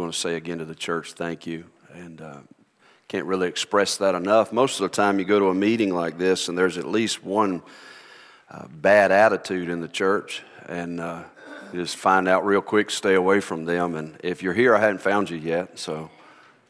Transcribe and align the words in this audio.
Want 0.00 0.12
to 0.12 0.18
say 0.18 0.36
again 0.36 0.58
to 0.58 0.64
the 0.64 0.74
church, 0.74 1.14
thank 1.14 1.46
you. 1.46 1.64
And 1.92 2.20
uh, 2.20 2.38
can't 3.08 3.26
really 3.26 3.48
express 3.48 3.96
that 3.96 4.14
enough. 4.14 4.52
Most 4.52 4.80
of 4.80 4.90
the 4.90 4.94
time, 4.94 5.18
you 5.18 5.24
go 5.24 5.38
to 5.38 5.46
a 5.46 5.54
meeting 5.54 5.92
like 5.92 6.18
this, 6.18 6.48
and 6.48 6.56
there's 6.56 6.78
at 6.78 6.86
least 6.86 7.24
one 7.24 7.62
uh, 8.50 8.66
bad 8.68 9.10
attitude 9.10 9.68
in 9.68 9.80
the 9.80 9.88
church, 9.88 10.42
and 10.66 11.00
uh, 11.00 11.24
just 11.72 11.96
find 11.96 12.28
out 12.28 12.46
real 12.46 12.60
quick, 12.60 12.90
stay 12.90 13.14
away 13.14 13.40
from 13.40 13.64
them. 13.64 13.96
And 13.96 14.16
if 14.22 14.42
you're 14.42 14.54
here, 14.54 14.76
I 14.76 14.80
hadn't 14.80 15.00
found 15.00 15.30
you 15.30 15.36
yet, 15.36 15.78
so 15.78 16.10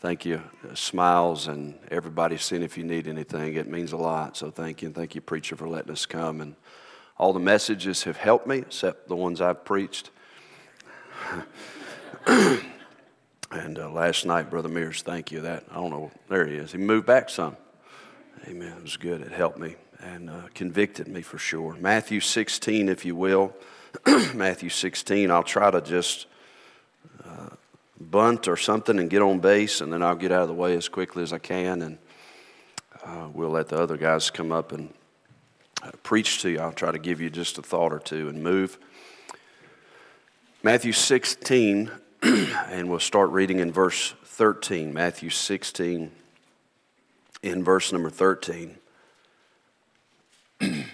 thank 0.00 0.24
you. 0.24 0.42
Uh, 0.68 0.74
smiles, 0.74 1.48
and 1.48 1.78
everybody's 1.90 2.42
seeing 2.42 2.62
if 2.62 2.78
you 2.78 2.84
need 2.84 3.06
anything. 3.06 3.56
It 3.56 3.68
means 3.68 3.92
a 3.92 3.96
lot, 3.96 4.36
so 4.36 4.50
thank 4.50 4.80
you. 4.80 4.88
And 4.88 4.94
thank 4.94 5.14
you, 5.14 5.20
preacher, 5.20 5.54
for 5.54 5.68
letting 5.68 5.92
us 5.92 6.06
come. 6.06 6.40
And 6.40 6.56
all 7.18 7.32
the 7.32 7.40
messages 7.40 8.04
have 8.04 8.16
helped 8.16 8.46
me, 8.46 8.58
except 8.58 9.06
the 9.06 9.16
ones 9.16 9.40
I've 9.40 9.64
preached. 9.64 10.10
And 13.50 13.78
uh, 13.78 13.90
last 13.90 14.26
night, 14.26 14.50
Brother 14.50 14.68
Mears, 14.68 15.02
thank 15.02 15.32
you. 15.32 15.40
That 15.40 15.64
I 15.70 15.74
don't 15.74 15.90
know, 15.90 16.10
there 16.28 16.46
he 16.46 16.56
is. 16.56 16.72
He 16.72 16.78
moved 16.78 17.06
back 17.06 17.30
some. 17.30 17.56
Amen. 18.46 18.74
It 18.76 18.82
was 18.82 18.96
good. 18.96 19.22
It 19.22 19.32
helped 19.32 19.58
me 19.58 19.76
and 20.00 20.30
uh, 20.30 20.42
convicted 20.54 21.08
me 21.08 21.22
for 21.22 21.38
sure. 21.38 21.74
Matthew 21.74 22.20
16, 22.20 22.88
if 22.88 23.04
you 23.04 23.16
will. 23.16 23.54
Matthew 24.34 24.68
16. 24.68 25.30
I'll 25.30 25.42
try 25.42 25.70
to 25.70 25.80
just 25.80 26.26
uh, 27.24 27.50
bunt 27.98 28.48
or 28.48 28.56
something 28.56 28.98
and 28.98 29.10
get 29.10 29.22
on 29.22 29.40
base, 29.40 29.80
and 29.80 29.92
then 29.92 30.02
I'll 30.02 30.14
get 30.14 30.30
out 30.30 30.42
of 30.42 30.48
the 30.48 30.54
way 30.54 30.76
as 30.76 30.88
quickly 30.88 31.22
as 31.22 31.32
I 31.32 31.38
can, 31.38 31.82
and 31.82 31.98
uh, 33.04 33.28
we'll 33.32 33.50
let 33.50 33.68
the 33.68 33.78
other 33.78 33.96
guys 33.96 34.30
come 34.30 34.52
up 34.52 34.72
and 34.72 34.92
uh, 35.82 35.90
preach 36.02 36.42
to 36.42 36.50
you. 36.50 36.60
I'll 36.60 36.72
try 36.72 36.92
to 36.92 36.98
give 36.98 37.20
you 37.20 37.30
just 37.30 37.58
a 37.58 37.62
thought 37.62 37.92
or 37.92 37.98
two 37.98 38.28
and 38.28 38.42
move. 38.42 38.78
Matthew 40.62 40.92
16 40.92 41.90
and 42.22 42.90
we'll 42.90 42.98
start 42.98 43.30
reading 43.30 43.60
in 43.60 43.70
verse 43.70 44.12
13, 44.24 44.92
Matthew 44.92 45.30
16, 45.30 46.10
in 47.42 47.62
verse 47.64 47.92
number 47.92 48.10
13. 48.10 48.76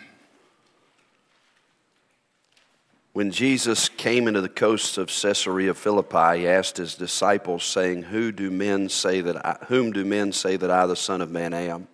when 3.14 3.30
Jesus 3.30 3.88
came 3.88 4.28
into 4.28 4.42
the 4.42 4.50
coasts 4.50 4.98
of 4.98 5.08
Caesarea 5.08 5.72
Philippi, 5.72 6.40
he 6.40 6.48
asked 6.48 6.76
his 6.76 6.94
disciples, 6.94 7.64
saying, 7.64 8.02
Who 8.02 8.30
do 8.30 8.50
men 8.50 8.90
say 8.90 9.22
that 9.22 9.46
I, 9.46 9.56
Whom 9.68 9.92
do 9.92 10.04
men 10.04 10.30
say 10.32 10.56
that 10.56 10.70
I, 10.70 10.86
the 10.86 10.94
Son 10.94 11.22
of 11.22 11.30
Man, 11.30 11.54
am? 11.54 11.88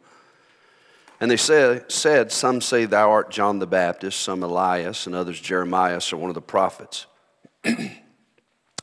And 1.21 1.31
they 1.31 1.37
say, 1.37 1.83
said, 1.87 2.33
Some 2.33 2.61
say 2.61 2.85
thou 2.85 3.13
art 3.13 3.31
John 3.31 3.61
the 3.61 3.67
Baptist, 3.69 4.19
some 4.19 4.43
Elias, 4.43 5.07
and 5.07 5.15
others 5.15 5.41
Jeremiah, 5.41 6.01
or 6.13 6.17
one 6.17 6.31
of 6.31 6.35
the 6.35 6.41
prophets. 6.41 7.07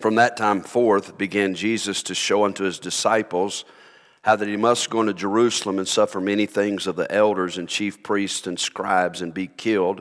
From 0.00 0.14
that 0.14 0.38
time 0.38 0.62
forth 0.62 1.18
began 1.18 1.54
Jesus 1.54 2.02
to 2.04 2.14
show 2.14 2.44
unto 2.44 2.64
his 2.64 2.78
disciples 2.78 3.66
how 4.22 4.34
that 4.34 4.48
he 4.48 4.56
must 4.56 4.88
go 4.88 5.00
into 5.00 5.12
Jerusalem 5.12 5.78
and 5.78 5.86
suffer 5.86 6.20
many 6.20 6.46
things 6.46 6.86
of 6.86 6.96
the 6.96 7.10
elders 7.12 7.58
and 7.58 7.68
chief 7.68 8.02
priests 8.02 8.46
and 8.46 8.58
scribes 8.58 9.20
and 9.20 9.32
be 9.32 9.46
killed, 9.46 10.00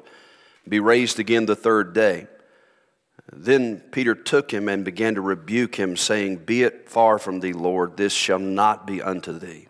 be 0.67 0.79
raised 0.79 1.19
again 1.19 1.45
the 1.45 1.55
third 1.55 1.93
day. 1.93 2.27
Then 3.31 3.81
Peter 3.91 4.15
took 4.15 4.51
him 4.51 4.69
and 4.69 4.85
began 4.85 5.15
to 5.15 5.21
rebuke 5.21 5.75
him, 5.75 5.95
saying, 5.97 6.37
Be 6.37 6.63
it 6.63 6.89
far 6.89 7.19
from 7.19 7.41
thee, 7.41 7.53
Lord, 7.53 7.97
this 7.97 8.13
shall 8.13 8.39
not 8.39 8.87
be 8.87 9.01
unto 9.01 9.37
thee. 9.37 9.67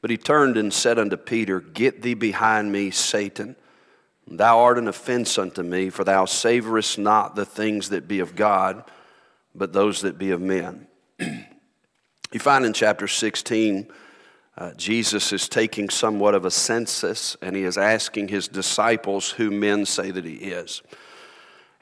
But 0.00 0.10
he 0.10 0.16
turned 0.16 0.56
and 0.56 0.72
said 0.72 0.98
unto 0.98 1.16
Peter, 1.16 1.60
Get 1.60 2.02
thee 2.02 2.14
behind 2.14 2.72
me, 2.72 2.90
Satan. 2.90 3.56
Thou 4.26 4.58
art 4.58 4.78
an 4.78 4.88
offense 4.88 5.38
unto 5.38 5.62
me, 5.62 5.90
for 5.90 6.02
thou 6.02 6.24
savorest 6.24 6.98
not 6.98 7.36
the 7.36 7.44
things 7.44 7.90
that 7.90 8.08
be 8.08 8.20
of 8.20 8.34
God 8.34 8.84
but 9.54 9.72
those 9.72 10.02
that 10.02 10.18
be 10.18 10.30
of 10.30 10.40
men. 10.40 10.86
you 11.20 12.38
find 12.38 12.64
in 12.64 12.72
chapter 12.72 13.08
16, 13.08 13.88
uh, 14.56 14.72
Jesus 14.74 15.32
is 15.32 15.48
taking 15.48 15.88
somewhat 15.88 16.34
of 16.34 16.44
a 16.44 16.50
census 16.50 17.36
and 17.40 17.56
he 17.56 17.62
is 17.62 17.78
asking 17.78 18.28
his 18.28 18.48
disciples 18.48 19.30
who 19.30 19.50
men 19.50 19.86
say 19.86 20.10
that 20.10 20.24
he 20.24 20.34
is. 20.34 20.82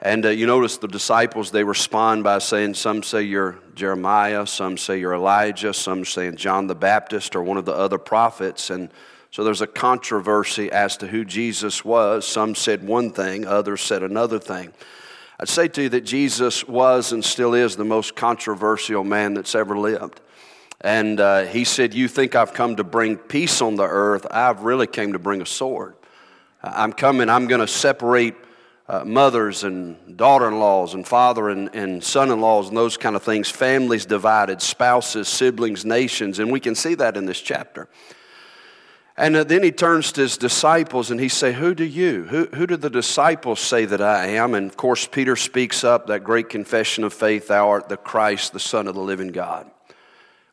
And 0.01 0.25
uh, 0.25 0.29
you 0.29 0.47
notice 0.47 0.77
the 0.77 0.87
disciples, 0.87 1.51
they 1.51 1.65
respond 1.65 2.23
by 2.23 2.39
saying, 2.39 2.75
Some 2.75 3.03
say 3.03 3.23
you're 3.23 3.59
Jeremiah, 3.75 4.47
some 4.47 4.77
say 4.77 4.97
you're 4.97 5.13
Elijah, 5.13 5.73
some 5.73 6.05
saying 6.05 6.37
John 6.37 6.67
the 6.67 6.75
Baptist 6.75 7.35
or 7.35 7.43
one 7.43 7.57
of 7.57 7.65
the 7.65 7.73
other 7.73 7.97
prophets. 7.97 8.69
And 8.69 8.91
so 9.29 9.43
there's 9.43 9.61
a 9.61 9.67
controversy 9.67 10.71
as 10.71 10.95
to 10.97 11.07
who 11.07 11.25
Jesus 11.25 11.83
was. 11.83 12.25
Some 12.25 12.55
said 12.55 12.87
one 12.87 13.11
thing, 13.11 13.45
others 13.45 13.81
said 13.81 14.01
another 14.01 14.39
thing. 14.39 14.71
I'd 15.41 15.47
say 15.47 15.69
to 15.69 15.83
you 15.83 15.89
that 15.89 16.01
Jesus 16.01 16.67
was 16.67 17.13
and 17.13 17.23
still 17.23 17.53
is 17.53 17.77
the 17.77 17.85
most 17.85 18.13
controversial 18.13 19.05
man 19.05 19.35
that's 19.35 19.55
ever 19.55 19.77
lived. 19.77 20.19
And 20.81 21.17
uh, 21.21 21.45
he 21.45 21.63
said, 21.63 21.93
You 21.93 22.09
think 22.09 22.35
I've 22.35 22.53
come 22.53 22.75
to 22.75 22.83
bring 22.83 23.15
peace 23.15 23.61
on 23.61 23.75
the 23.75 23.87
earth? 23.87 24.27
I've 24.29 24.63
really 24.63 24.85
came 24.85 25.13
to 25.13 25.19
bring 25.19 25.41
a 25.41 25.45
sword. 25.45 25.95
I'm 26.61 26.91
coming, 26.91 27.29
I'm 27.29 27.47
going 27.47 27.61
to 27.61 27.67
separate 27.67 28.35
uh, 28.89 29.05
mothers 29.05 29.63
and 29.63 30.17
daughter 30.17 30.49
in 30.49 30.59
laws 30.59 30.93
and 30.93 31.07
father 31.07 31.47
and, 31.47 31.73
and 31.73 32.03
son 32.03 32.31
in 32.31 32.41
laws 32.41 32.67
and 32.67 32.75
those 32.75 32.97
kind 32.97 33.15
of 33.15 33.23
things, 33.23 33.49
families 33.49 34.05
divided, 34.05 34.61
spouses, 34.61 35.29
siblings, 35.29 35.85
nations. 35.85 36.39
And 36.39 36.51
we 36.51 36.59
can 36.59 36.75
see 36.75 36.95
that 36.95 37.15
in 37.15 37.25
this 37.25 37.39
chapter. 37.39 37.87
And 39.19 39.35
uh, 39.35 39.43
then 39.43 39.63
he 39.63 39.73
turns 39.73 40.13
to 40.13 40.21
his 40.21 40.37
disciples 40.37 41.11
and 41.11 41.19
he 41.19 41.27
say, 41.27 41.51
Who 41.51 41.75
do 41.75 41.83
you? 41.83 42.23
Who, 42.23 42.45
who 42.45 42.65
do 42.65 42.77
the 42.77 42.89
disciples 42.89 43.59
say 43.59 43.83
that 43.83 44.01
I 44.01 44.27
am? 44.27 44.53
And 44.53 44.67
of 44.67 44.77
course, 44.77 45.05
Peter 45.05 45.35
speaks 45.35 45.83
up 45.83 46.07
that 46.07 46.23
great 46.23 46.47
confession 46.47 47.03
of 47.03 47.13
faith, 47.13 47.49
Thou 47.49 47.67
art 47.67 47.89
the 47.89 47.97
Christ, 47.97 48.53
the 48.53 48.61
Son 48.61 48.87
of 48.87 48.95
the 48.95 49.01
living 49.01 49.27
God. 49.27 49.69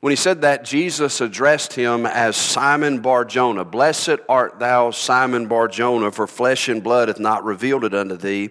When 0.00 0.10
he 0.10 0.16
said 0.16 0.40
that, 0.40 0.64
Jesus 0.64 1.20
addressed 1.20 1.74
him 1.74 2.06
as 2.06 2.36
Simon 2.36 2.98
Barjona. 2.98 3.64
Blessed 3.64 4.18
art 4.28 4.58
thou, 4.58 4.90
Simon 4.90 5.46
Barjona, 5.46 6.10
for 6.10 6.26
flesh 6.26 6.68
and 6.68 6.82
blood 6.82 7.06
hath 7.06 7.20
not 7.20 7.44
revealed 7.44 7.84
it 7.84 7.94
unto 7.94 8.16
thee, 8.16 8.50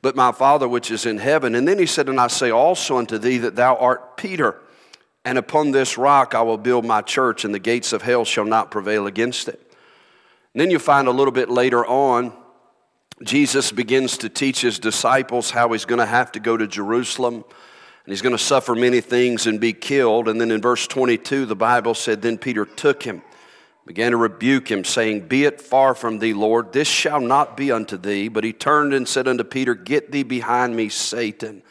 but 0.00 0.16
my 0.16 0.32
Father 0.32 0.66
which 0.66 0.90
is 0.90 1.04
in 1.04 1.18
heaven. 1.18 1.54
And 1.54 1.68
then 1.68 1.78
he 1.78 1.86
said, 1.86 2.08
And 2.08 2.18
I 2.18 2.28
say 2.28 2.50
also 2.50 2.96
unto 2.96 3.18
thee 3.18 3.36
that 3.38 3.56
thou 3.56 3.76
art 3.76 4.16
Peter 4.16 4.56
and 5.24 5.38
upon 5.38 5.70
this 5.70 5.96
rock 5.96 6.34
I 6.34 6.42
will 6.42 6.58
build 6.58 6.84
my 6.84 7.00
church, 7.02 7.44
and 7.44 7.54
the 7.54 7.58
gates 7.58 7.92
of 7.92 8.02
hell 8.02 8.24
shall 8.24 8.44
not 8.44 8.70
prevail 8.70 9.06
against 9.06 9.48
it. 9.48 9.60
And 10.52 10.60
then 10.60 10.70
you 10.70 10.78
find 10.78 11.08
a 11.08 11.12
little 11.12 11.32
bit 11.32 11.50
later 11.50 11.84
on, 11.84 12.32
Jesus 13.22 13.72
begins 13.72 14.18
to 14.18 14.28
teach 14.28 14.60
his 14.60 14.78
disciples 14.78 15.50
how 15.50 15.72
he's 15.72 15.84
going 15.84 16.00
to 16.00 16.06
have 16.06 16.32
to 16.32 16.40
go 16.40 16.56
to 16.56 16.66
Jerusalem 16.66 17.44
and 18.04 18.12
he's 18.12 18.22
going 18.22 18.36
to 18.36 18.42
suffer 18.42 18.74
many 18.74 19.00
things 19.00 19.46
and 19.46 19.58
be 19.58 19.72
killed. 19.72 20.28
And 20.28 20.38
then 20.38 20.50
in 20.50 20.60
verse 20.60 20.86
22, 20.86 21.46
the 21.46 21.56
Bible 21.56 21.94
said, 21.94 22.20
Then 22.20 22.36
Peter 22.36 22.66
took 22.66 23.02
him, 23.02 23.22
began 23.86 24.10
to 24.10 24.18
rebuke 24.18 24.70
him, 24.70 24.84
saying, 24.84 25.26
Be 25.26 25.44
it 25.44 25.60
far 25.60 25.94
from 25.94 26.18
thee, 26.18 26.34
Lord, 26.34 26.74
this 26.74 26.86
shall 26.86 27.20
not 27.20 27.56
be 27.56 27.72
unto 27.72 27.96
thee. 27.96 28.28
But 28.28 28.44
he 28.44 28.52
turned 28.52 28.92
and 28.92 29.08
said 29.08 29.26
unto 29.26 29.42
Peter, 29.42 29.74
Get 29.74 30.12
thee 30.12 30.22
behind 30.22 30.76
me, 30.76 30.90
Satan. 30.90 31.62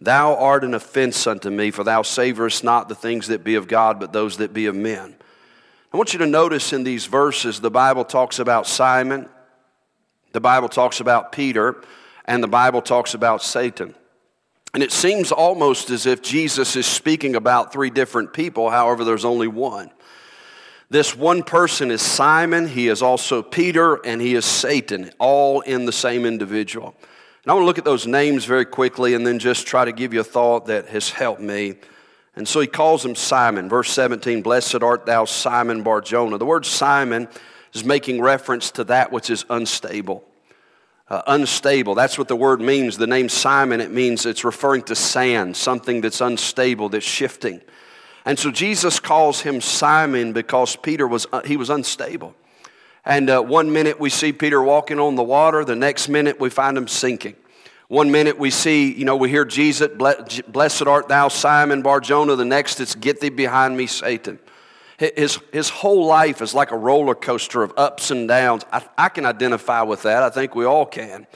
Thou 0.00 0.34
art 0.36 0.64
an 0.64 0.74
offense 0.74 1.26
unto 1.26 1.50
me, 1.50 1.70
for 1.70 1.84
thou 1.84 2.02
savorest 2.02 2.64
not 2.64 2.88
the 2.88 2.94
things 2.94 3.26
that 3.28 3.44
be 3.44 3.54
of 3.54 3.68
God, 3.68 4.00
but 4.00 4.12
those 4.12 4.38
that 4.38 4.54
be 4.54 4.66
of 4.66 4.74
men. 4.74 5.14
I 5.92 5.96
want 5.96 6.12
you 6.12 6.18
to 6.20 6.26
notice 6.26 6.72
in 6.72 6.84
these 6.84 7.06
verses, 7.06 7.60
the 7.60 7.70
Bible 7.70 8.04
talks 8.04 8.38
about 8.38 8.66
Simon, 8.66 9.28
the 10.32 10.40
Bible 10.40 10.68
talks 10.68 11.00
about 11.00 11.32
Peter, 11.32 11.82
and 12.24 12.42
the 12.42 12.48
Bible 12.48 12.80
talks 12.80 13.12
about 13.12 13.42
Satan. 13.42 13.94
And 14.72 14.82
it 14.82 14.92
seems 14.92 15.32
almost 15.32 15.90
as 15.90 16.06
if 16.06 16.22
Jesus 16.22 16.76
is 16.76 16.86
speaking 16.86 17.34
about 17.34 17.72
three 17.72 17.90
different 17.90 18.32
people, 18.32 18.70
however, 18.70 19.04
there's 19.04 19.24
only 19.24 19.48
one. 19.48 19.90
This 20.88 21.14
one 21.14 21.42
person 21.42 21.90
is 21.90 22.02
Simon, 22.02 22.68
he 22.68 22.88
is 22.88 23.02
also 23.02 23.42
Peter, 23.42 23.96
and 24.06 24.20
he 24.20 24.34
is 24.34 24.44
Satan, 24.44 25.10
all 25.18 25.60
in 25.60 25.84
the 25.84 25.92
same 25.92 26.24
individual. 26.24 26.94
And 27.44 27.50
I 27.50 27.54
want 27.54 27.62
to 27.62 27.66
look 27.66 27.78
at 27.78 27.84
those 27.84 28.06
names 28.06 28.44
very 28.44 28.66
quickly 28.66 29.14
and 29.14 29.26
then 29.26 29.38
just 29.38 29.66
try 29.66 29.84
to 29.84 29.92
give 29.92 30.12
you 30.12 30.20
a 30.20 30.24
thought 30.24 30.66
that 30.66 30.88
has 30.88 31.10
helped 31.10 31.40
me. 31.40 31.76
And 32.36 32.46
so 32.46 32.60
he 32.60 32.66
calls 32.66 33.04
him 33.04 33.14
Simon. 33.14 33.68
Verse 33.68 33.90
17, 33.90 34.42
Blessed 34.42 34.82
art 34.82 35.06
thou, 35.06 35.24
Simon 35.24 35.82
Barjona. 35.82 36.36
The 36.36 36.46
word 36.46 36.66
Simon 36.66 37.28
is 37.72 37.84
making 37.84 38.20
reference 38.20 38.70
to 38.72 38.84
that 38.84 39.10
which 39.10 39.30
is 39.30 39.44
unstable. 39.48 40.24
Uh, 41.08 41.22
unstable, 41.26 41.96
that's 41.96 42.16
what 42.16 42.28
the 42.28 42.36
word 42.36 42.60
means. 42.60 42.96
The 42.96 43.06
name 43.06 43.28
Simon, 43.28 43.80
it 43.80 43.90
means 43.90 44.26
it's 44.26 44.44
referring 44.44 44.82
to 44.84 44.94
sand, 44.94 45.56
something 45.56 46.02
that's 46.02 46.20
unstable, 46.20 46.88
that's 46.88 47.04
shifting. 47.04 47.60
And 48.24 48.38
so 48.38 48.50
Jesus 48.52 49.00
calls 49.00 49.40
him 49.40 49.60
Simon 49.60 50.32
because 50.32 50.76
Peter 50.76 51.08
was, 51.08 51.26
uh, 51.32 51.42
he 51.42 51.56
was 51.56 51.68
unstable. 51.68 52.36
And 53.04 53.30
uh, 53.30 53.42
one 53.42 53.72
minute 53.72 53.98
we 53.98 54.10
see 54.10 54.32
Peter 54.32 54.62
walking 54.62 54.98
on 54.98 55.14
the 55.14 55.22
water, 55.22 55.64
the 55.64 55.76
next 55.76 56.08
minute 56.08 56.38
we 56.38 56.50
find 56.50 56.76
him 56.76 56.88
sinking. 56.88 57.36
One 57.88 58.12
minute 58.12 58.38
we 58.38 58.50
see, 58.50 58.92
you 58.92 59.04
know, 59.04 59.16
we 59.16 59.30
hear 59.30 59.44
Jesus, 59.44 59.88
blessed 59.88 60.86
art 60.86 61.08
thou, 61.08 61.28
Simon 61.28 61.82
Barjona. 61.82 62.36
The 62.36 62.44
next 62.44 62.78
it's 62.78 62.94
get 62.94 63.20
thee 63.20 63.30
behind 63.30 63.76
me, 63.76 63.86
Satan. 63.86 64.38
His, 64.96 65.40
his 65.50 65.70
whole 65.70 66.04
life 66.04 66.42
is 66.42 66.52
like 66.54 66.72
a 66.72 66.76
roller 66.76 67.14
coaster 67.14 67.62
of 67.62 67.72
ups 67.76 68.10
and 68.10 68.28
downs. 68.28 68.64
I, 68.70 68.86
I 68.98 69.08
can 69.08 69.24
identify 69.24 69.82
with 69.82 70.02
that. 70.02 70.22
I 70.22 70.28
think 70.28 70.54
we 70.54 70.66
all 70.66 70.84
can. 70.84 71.26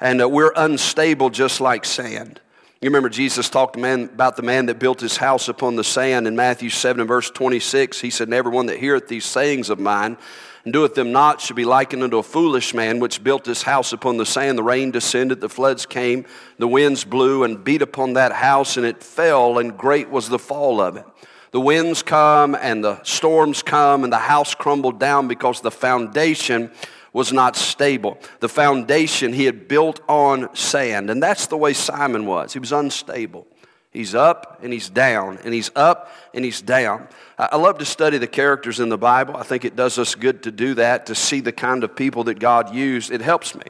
And 0.00 0.22
uh, 0.22 0.28
we're 0.28 0.52
unstable 0.56 1.28
just 1.28 1.60
like 1.60 1.84
sand. 1.84 2.40
You 2.80 2.88
remember 2.88 3.10
Jesus 3.10 3.48
talked 3.48 3.76
man, 3.76 4.04
about 4.04 4.36
the 4.36 4.42
man 4.42 4.66
that 4.66 4.80
built 4.80 5.00
his 5.00 5.18
house 5.18 5.48
upon 5.48 5.76
the 5.76 5.84
sand 5.84 6.26
in 6.26 6.34
Matthew 6.34 6.70
7 6.70 7.00
and 7.00 7.06
verse 7.06 7.30
26. 7.30 8.00
He 8.00 8.10
said, 8.10 8.26
And 8.26 8.34
everyone 8.34 8.66
that 8.66 8.80
heareth 8.80 9.06
these 9.06 9.26
sayings 9.26 9.70
of 9.70 9.78
mine 9.78 10.16
and 10.64 10.72
doeth 10.72 10.94
them 10.94 11.12
not 11.12 11.40
should 11.40 11.56
be 11.56 11.64
likened 11.64 12.02
unto 12.02 12.18
a 12.18 12.22
foolish 12.22 12.74
man 12.74 13.00
which 13.00 13.24
built 13.24 13.46
his 13.46 13.62
house 13.62 13.92
upon 13.92 14.16
the 14.16 14.26
sand. 14.26 14.58
The 14.58 14.62
rain 14.62 14.90
descended, 14.90 15.40
the 15.40 15.48
floods 15.48 15.86
came, 15.86 16.24
the 16.58 16.68
winds 16.68 17.04
blew 17.04 17.44
and 17.44 17.62
beat 17.62 17.82
upon 17.82 18.12
that 18.14 18.32
house, 18.32 18.76
and 18.76 18.86
it 18.86 19.02
fell, 19.02 19.58
and 19.58 19.76
great 19.76 20.08
was 20.08 20.28
the 20.28 20.38
fall 20.38 20.80
of 20.80 20.96
it. 20.96 21.04
The 21.50 21.60
winds 21.60 22.02
come 22.02 22.54
and 22.54 22.82
the 22.82 23.02
storms 23.02 23.62
come, 23.62 24.04
and 24.04 24.12
the 24.12 24.18
house 24.18 24.54
crumbled 24.54 24.98
down 24.98 25.28
because 25.28 25.60
the 25.60 25.70
foundation 25.70 26.70
was 27.12 27.32
not 27.32 27.56
stable. 27.56 28.18
The 28.40 28.48
foundation 28.48 29.32
he 29.34 29.44
had 29.44 29.68
built 29.68 30.00
on 30.08 30.54
sand. 30.56 31.10
And 31.10 31.22
that's 31.22 31.46
the 31.46 31.58
way 31.58 31.74
Simon 31.74 32.24
was. 32.24 32.54
He 32.54 32.58
was 32.58 32.72
unstable. 32.72 33.46
He's 33.92 34.14
up 34.14 34.60
and 34.62 34.72
he's 34.72 34.88
down, 34.88 35.38
and 35.44 35.52
he's 35.52 35.70
up 35.76 36.10
and 36.32 36.44
he's 36.44 36.62
down. 36.62 37.08
I 37.38 37.56
love 37.56 37.78
to 37.78 37.84
study 37.84 38.16
the 38.16 38.26
characters 38.26 38.80
in 38.80 38.88
the 38.88 38.96
Bible. 38.96 39.36
I 39.36 39.42
think 39.42 39.64
it 39.64 39.76
does 39.76 39.98
us 39.98 40.14
good 40.14 40.44
to 40.44 40.50
do 40.50 40.74
that, 40.74 41.06
to 41.06 41.14
see 41.14 41.40
the 41.40 41.52
kind 41.52 41.84
of 41.84 41.94
people 41.94 42.24
that 42.24 42.38
God 42.38 42.74
used. 42.74 43.10
It 43.10 43.20
helps 43.20 43.54
me. 43.54 43.64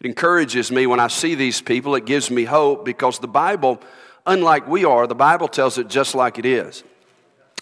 It 0.00 0.06
encourages 0.06 0.70
me 0.70 0.86
when 0.86 0.98
I 0.98 1.08
see 1.08 1.34
these 1.34 1.60
people. 1.60 1.94
It 1.94 2.06
gives 2.06 2.30
me 2.30 2.44
hope 2.44 2.86
because 2.86 3.18
the 3.18 3.28
Bible, 3.28 3.82
unlike 4.26 4.66
we 4.66 4.86
are, 4.86 5.06
the 5.06 5.14
Bible 5.14 5.48
tells 5.48 5.76
it 5.76 5.88
just 5.88 6.14
like 6.14 6.38
it 6.38 6.46
is. 6.46 6.82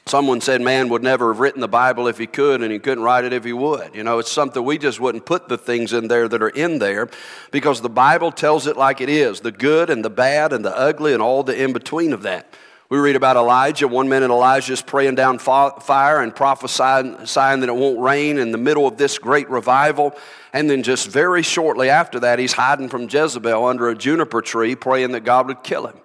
Someone 0.08 0.40
said 0.40 0.62
man 0.62 0.88
would 0.88 1.02
never 1.02 1.32
have 1.32 1.38
written 1.38 1.60
the 1.60 1.68
Bible 1.68 2.08
if 2.08 2.16
he 2.16 2.26
could, 2.26 2.62
and 2.62 2.72
he 2.72 2.78
couldn't 2.78 3.04
write 3.04 3.24
it 3.24 3.34
if 3.34 3.44
he 3.44 3.52
would. 3.52 3.94
You 3.94 4.02
know, 4.02 4.18
it's 4.18 4.32
something 4.32 4.64
we 4.64 4.78
just 4.78 4.98
wouldn't 4.98 5.26
put 5.26 5.48
the 5.48 5.58
things 5.58 5.92
in 5.92 6.08
there 6.08 6.28
that 6.28 6.42
are 6.42 6.48
in 6.48 6.78
there 6.78 7.08
because 7.50 7.82
the 7.82 7.90
Bible 7.90 8.32
tells 8.32 8.66
it 8.66 8.76
like 8.76 9.02
it 9.02 9.10
is 9.10 9.40
the 9.40 9.52
good 9.52 9.90
and 9.90 10.02
the 10.04 10.10
bad 10.10 10.54
and 10.54 10.64
the 10.64 10.74
ugly 10.74 11.12
and 11.12 11.22
all 11.22 11.42
the 11.42 11.62
in 11.62 11.74
between 11.74 12.14
of 12.14 12.22
that. 12.22 12.54
We 12.88 12.96
read 12.96 13.16
about 13.16 13.36
Elijah. 13.36 13.86
One 13.86 14.08
minute 14.08 14.30
Elijah's 14.30 14.80
praying 14.80 15.16
down 15.16 15.38
fire 15.38 16.22
and 16.22 16.34
prophesying 16.34 17.16
that 17.18 17.68
it 17.68 17.76
won't 17.76 18.00
rain 18.00 18.38
in 18.38 18.50
the 18.50 18.56
middle 18.56 18.86
of 18.86 18.96
this 18.96 19.18
great 19.18 19.50
revival. 19.50 20.16
And 20.54 20.70
then 20.70 20.82
just 20.82 21.06
very 21.06 21.42
shortly 21.42 21.90
after 21.90 22.18
that, 22.20 22.38
he's 22.38 22.54
hiding 22.54 22.88
from 22.88 23.06
Jezebel 23.10 23.66
under 23.66 23.90
a 23.90 23.94
juniper 23.94 24.40
tree, 24.40 24.74
praying 24.74 25.12
that 25.12 25.24
God 25.24 25.48
would 25.48 25.62
kill 25.62 25.86
him. 25.86 25.96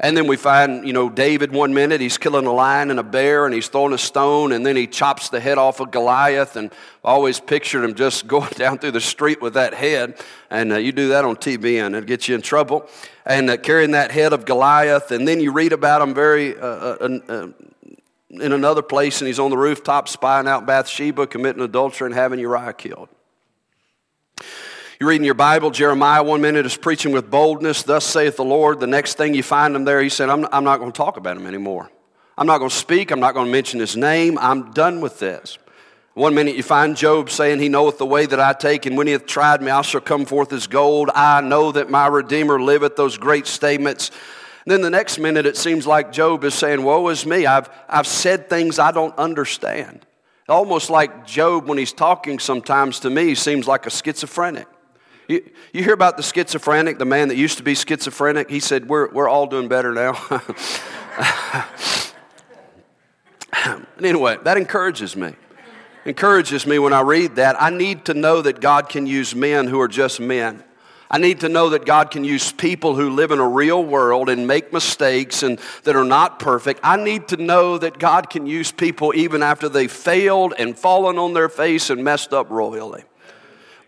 And 0.00 0.16
then 0.16 0.28
we 0.28 0.36
find, 0.36 0.86
you 0.86 0.92
know, 0.92 1.10
David 1.10 1.50
one 1.50 1.74
minute, 1.74 2.00
he's 2.00 2.18
killing 2.18 2.46
a 2.46 2.52
lion 2.52 2.90
and 2.90 3.00
a 3.00 3.02
bear 3.02 3.46
and 3.46 3.54
he's 3.54 3.66
throwing 3.66 3.92
a 3.92 3.98
stone 3.98 4.52
and 4.52 4.64
then 4.64 4.76
he 4.76 4.86
chops 4.86 5.28
the 5.28 5.40
head 5.40 5.58
off 5.58 5.80
of 5.80 5.90
Goliath. 5.90 6.54
And 6.54 6.72
always 7.02 7.40
pictured 7.40 7.82
him 7.82 7.94
just 7.94 8.26
going 8.28 8.50
down 8.50 8.78
through 8.78 8.92
the 8.92 9.00
street 9.00 9.42
with 9.42 9.54
that 9.54 9.74
head. 9.74 10.16
And 10.50 10.72
uh, 10.72 10.76
you 10.76 10.92
do 10.92 11.08
that 11.08 11.24
on 11.24 11.36
TBN, 11.36 11.96
it 11.98 12.06
gets 12.06 12.28
you 12.28 12.36
in 12.36 12.42
trouble. 12.42 12.88
And 13.26 13.50
uh, 13.50 13.56
carrying 13.56 13.90
that 13.90 14.12
head 14.12 14.32
of 14.32 14.44
Goliath. 14.44 15.10
And 15.10 15.26
then 15.26 15.40
you 15.40 15.50
read 15.50 15.72
about 15.72 16.00
him 16.00 16.14
very, 16.14 16.56
uh, 16.56 16.66
uh, 16.66 17.18
uh 17.28 17.48
in 18.30 18.52
another 18.52 18.82
place 18.82 19.20
and 19.20 19.26
he's 19.26 19.38
on 19.38 19.50
the 19.50 19.56
rooftop 19.56 20.06
spying 20.06 20.46
out 20.46 20.66
Bathsheba, 20.66 21.26
committing 21.26 21.62
adultery 21.62 22.06
and 22.06 22.14
having 22.14 22.38
Uriah 22.38 22.74
killed. 22.74 23.08
You 25.00 25.06
read 25.06 25.16
in 25.16 25.24
your 25.24 25.34
Bible, 25.34 25.70
Jeremiah 25.70 26.24
one 26.24 26.40
minute 26.40 26.66
is 26.66 26.76
preaching 26.76 27.12
with 27.12 27.30
boldness, 27.30 27.84
thus 27.84 28.04
saith 28.04 28.34
the 28.34 28.44
Lord. 28.44 28.80
The 28.80 28.88
next 28.88 29.16
thing 29.16 29.32
you 29.32 29.44
find 29.44 29.76
him 29.76 29.84
there, 29.84 30.02
he 30.02 30.08
said, 30.08 30.28
I'm, 30.28 30.44
I'm 30.50 30.64
not 30.64 30.80
going 30.80 30.90
to 30.90 30.96
talk 30.96 31.16
about 31.16 31.36
him 31.36 31.46
anymore. 31.46 31.88
I'm 32.36 32.48
not 32.48 32.58
going 32.58 32.70
to 32.70 32.76
speak. 32.76 33.12
I'm 33.12 33.20
not 33.20 33.32
going 33.32 33.46
to 33.46 33.52
mention 33.52 33.78
his 33.78 33.96
name. 33.96 34.36
I'm 34.38 34.72
done 34.72 35.00
with 35.00 35.20
this. 35.20 35.56
One 36.14 36.34
minute 36.34 36.56
you 36.56 36.64
find 36.64 36.96
Job 36.96 37.30
saying, 37.30 37.60
He 37.60 37.68
knoweth 37.68 37.98
the 37.98 38.06
way 38.06 38.26
that 38.26 38.40
I 38.40 38.52
take, 38.54 38.86
and 38.86 38.98
when 38.98 39.06
he 39.06 39.12
hath 39.12 39.26
tried 39.26 39.62
me, 39.62 39.70
I 39.70 39.82
shall 39.82 40.00
come 40.00 40.24
forth 40.24 40.52
as 40.52 40.66
gold. 40.66 41.10
I 41.14 41.42
know 41.42 41.70
that 41.70 41.88
my 41.90 42.08
Redeemer 42.08 42.60
liveth, 42.60 42.96
those 42.96 43.18
great 43.18 43.46
statements. 43.46 44.10
And 44.64 44.72
then 44.72 44.80
the 44.80 44.90
next 44.90 45.20
minute 45.20 45.46
it 45.46 45.56
seems 45.56 45.86
like 45.86 46.10
Job 46.10 46.42
is 46.42 46.54
saying, 46.54 46.82
Woe 46.82 47.06
is 47.06 47.24
me, 47.24 47.46
I've, 47.46 47.70
I've 47.88 48.08
said 48.08 48.50
things 48.50 48.80
I 48.80 48.90
don't 48.90 49.16
understand. 49.16 50.04
Almost 50.48 50.90
like 50.90 51.24
Job, 51.24 51.68
when 51.68 51.78
he's 51.78 51.92
talking 51.92 52.40
sometimes 52.40 52.98
to 53.00 53.10
me, 53.10 53.36
seems 53.36 53.68
like 53.68 53.86
a 53.86 53.90
schizophrenic. 53.90 54.66
You, 55.28 55.48
you 55.74 55.84
hear 55.84 55.92
about 55.92 56.16
the 56.16 56.22
schizophrenic, 56.22 56.98
the 56.98 57.04
man 57.04 57.28
that 57.28 57.36
used 57.36 57.58
to 57.58 57.62
be 57.62 57.74
schizophrenic? 57.74 58.50
He 58.50 58.60
said, 58.60 58.88
We're, 58.88 59.10
we're 59.10 59.28
all 59.28 59.46
doing 59.46 59.68
better 59.68 59.92
now. 59.92 60.14
anyway, 64.02 64.38
that 64.44 64.56
encourages 64.56 65.14
me. 65.14 65.34
Encourages 66.06 66.66
me 66.66 66.78
when 66.78 66.94
I 66.94 67.02
read 67.02 67.36
that. 67.36 67.60
I 67.60 67.68
need 67.68 68.06
to 68.06 68.14
know 68.14 68.40
that 68.40 68.62
God 68.62 68.88
can 68.88 69.06
use 69.06 69.34
men 69.34 69.66
who 69.66 69.78
are 69.80 69.88
just 69.88 70.18
men. 70.18 70.64
I 71.10 71.18
need 71.18 71.40
to 71.40 71.48
know 71.48 71.70
that 71.70 71.84
God 71.84 72.10
can 72.10 72.24
use 72.24 72.52
people 72.52 72.94
who 72.94 73.10
live 73.10 73.30
in 73.30 73.38
a 73.38 73.48
real 73.48 73.82
world 73.82 74.28
and 74.28 74.46
make 74.46 74.72
mistakes 74.72 75.42
and 75.42 75.58
that 75.84 75.96
are 75.96 76.04
not 76.04 76.38
perfect. 76.38 76.80
I 76.82 76.96
need 76.96 77.28
to 77.28 77.36
know 77.36 77.78
that 77.78 77.98
God 77.98 78.30
can 78.30 78.46
use 78.46 78.72
people 78.72 79.14
even 79.14 79.42
after 79.42 79.68
they 79.68 79.88
failed 79.88 80.54
and 80.58 80.78
fallen 80.78 81.18
on 81.18 81.34
their 81.34 81.48
face 81.48 81.90
and 81.90 82.04
messed 82.04 82.32
up 82.32 82.50
royally. 82.50 83.04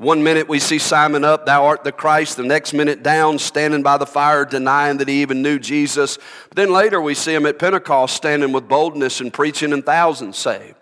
One 0.00 0.22
minute 0.22 0.48
we 0.48 0.60
see 0.60 0.78
Simon 0.78 1.24
up, 1.24 1.44
thou 1.44 1.66
art 1.66 1.84
the 1.84 1.92
Christ. 1.92 2.38
The 2.38 2.42
next 2.42 2.72
minute 2.72 3.02
down, 3.02 3.38
standing 3.38 3.82
by 3.82 3.98
the 3.98 4.06
fire, 4.06 4.46
denying 4.46 4.96
that 4.96 5.08
he 5.08 5.20
even 5.20 5.42
knew 5.42 5.58
Jesus. 5.58 6.16
But 6.48 6.56
then 6.56 6.72
later 6.72 7.02
we 7.02 7.14
see 7.14 7.34
him 7.34 7.44
at 7.44 7.58
Pentecost 7.58 8.16
standing 8.16 8.50
with 8.50 8.66
boldness 8.66 9.20
and 9.20 9.30
preaching, 9.30 9.74
and 9.74 9.84
thousands 9.84 10.38
saved. 10.38 10.76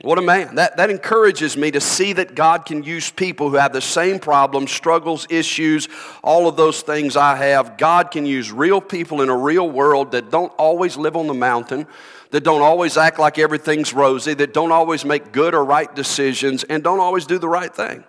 What 0.00 0.16
a 0.16 0.22
man. 0.22 0.54
That, 0.54 0.78
that 0.78 0.88
encourages 0.88 1.58
me 1.58 1.70
to 1.72 1.80
see 1.82 2.14
that 2.14 2.34
God 2.34 2.64
can 2.64 2.82
use 2.82 3.10
people 3.10 3.50
who 3.50 3.56
have 3.56 3.74
the 3.74 3.82
same 3.82 4.18
problems, 4.18 4.72
struggles, 4.72 5.26
issues, 5.28 5.86
all 6.24 6.48
of 6.48 6.56
those 6.56 6.80
things 6.80 7.18
I 7.18 7.36
have. 7.36 7.76
God 7.76 8.10
can 8.10 8.24
use 8.24 8.50
real 8.50 8.80
people 8.80 9.20
in 9.20 9.28
a 9.28 9.36
real 9.36 9.68
world 9.68 10.12
that 10.12 10.30
don't 10.30 10.52
always 10.52 10.96
live 10.96 11.16
on 11.16 11.26
the 11.26 11.34
mountain, 11.34 11.86
that 12.30 12.44
don't 12.44 12.62
always 12.62 12.96
act 12.96 13.18
like 13.18 13.38
everything's 13.38 13.92
rosy, 13.92 14.32
that 14.32 14.54
don't 14.54 14.72
always 14.72 15.04
make 15.04 15.32
good 15.32 15.52
or 15.54 15.62
right 15.66 15.94
decisions, 15.94 16.64
and 16.64 16.82
don't 16.82 17.00
always 17.00 17.26
do 17.26 17.38
the 17.38 17.46
right 17.46 17.76
thing. 17.76 18.04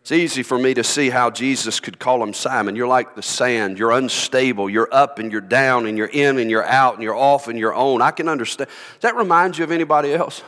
It's 0.00 0.12
easy 0.12 0.42
for 0.42 0.58
me 0.58 0.72
to 0.74 0.82
see 0.82 1.10
how 1.10 1.30
Jesus 1.30 1.78
could 1.78 1.98
call 1.98 2.22
him 2.22 2.32
Simon. 2.32 2.74
You're 2.74 2.88
like 2.88 3.14
the 3.14 3.22
sand. 3.22 3.78
You're 3.78 3.92
unstable. 3.92 4.70
You're 4.70 4.88
up 4.90 5.18
and 5.18 5.30
you're 5.30 5.42
down 5.42 5.86
and 5.86 5.98
you're 5.98 6.06
in 6.06 6.38
and 6.38 6.50
you're 6.50 6.64
out 6.64 6.94
and 6.94 7.02
you're 7.02 7.14
off 7.14 7.48
and 7.48 7.58
you're 7.58 7.74
on. 7.74 8.00
I 8.00 8.10
can 8.10 8.26
understand. 8.26 8.70
Does 8.94 9.02
that 9.02 9.16
remind 9.16 9.58
you 9.58 9.64
of 9.64 9.70
anybody 9.70 10.14
else? 10.14 10.42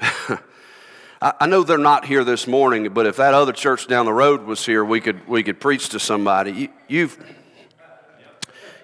I 1.20 1.46
know 1.46 1.62
they're 1.62 1.78
not 1.78 2.06
here 2.06 2.24
this 2.24 2.46
morning, 2.46 2.92
but 2.92 3.06
if 3.06 3.16
that 3.16 3.34
other 3.34 3.52
church 3.52 3.86
down 3.88 4.06
the 4.06 4.12
road 4.12 4.44
was 4.44 4.64
here, 4.64 4.84
we 4.84 5.00
could, 5.00 5.28
we 5.28 5.42
could 5.42 5.60
preach 5.60 5.90
to 5.90 6.00
somebody. 6.00 6.52
You, 6.52 6.68
you've, 6.88 7.36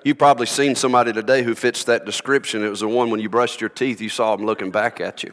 you've 0.05 0.19
probably 0.19 0.47
seen 0.47 0.75
somebody 0.75 1.12
today 1.12 1.43
who 1.43 1.55
fits 1.55 1.85
that 1.85 2.05
description. 2.05 2.62
It 2.62 2.69
was 2.69 2.81
the 2.81 2.88
one 2.88 3.11
when 3.11 3.21
you 3.21 3.29
brushed 3.29 3.61
your 3.61 3.71
teeth, 3.71 4.00
you 4.00 4.09
saw 4.11 4.37
them 4.37 4.45
looking 4.45 4.71
back 4.71 5.00
at 5.00 5.23
you 5.23 5.33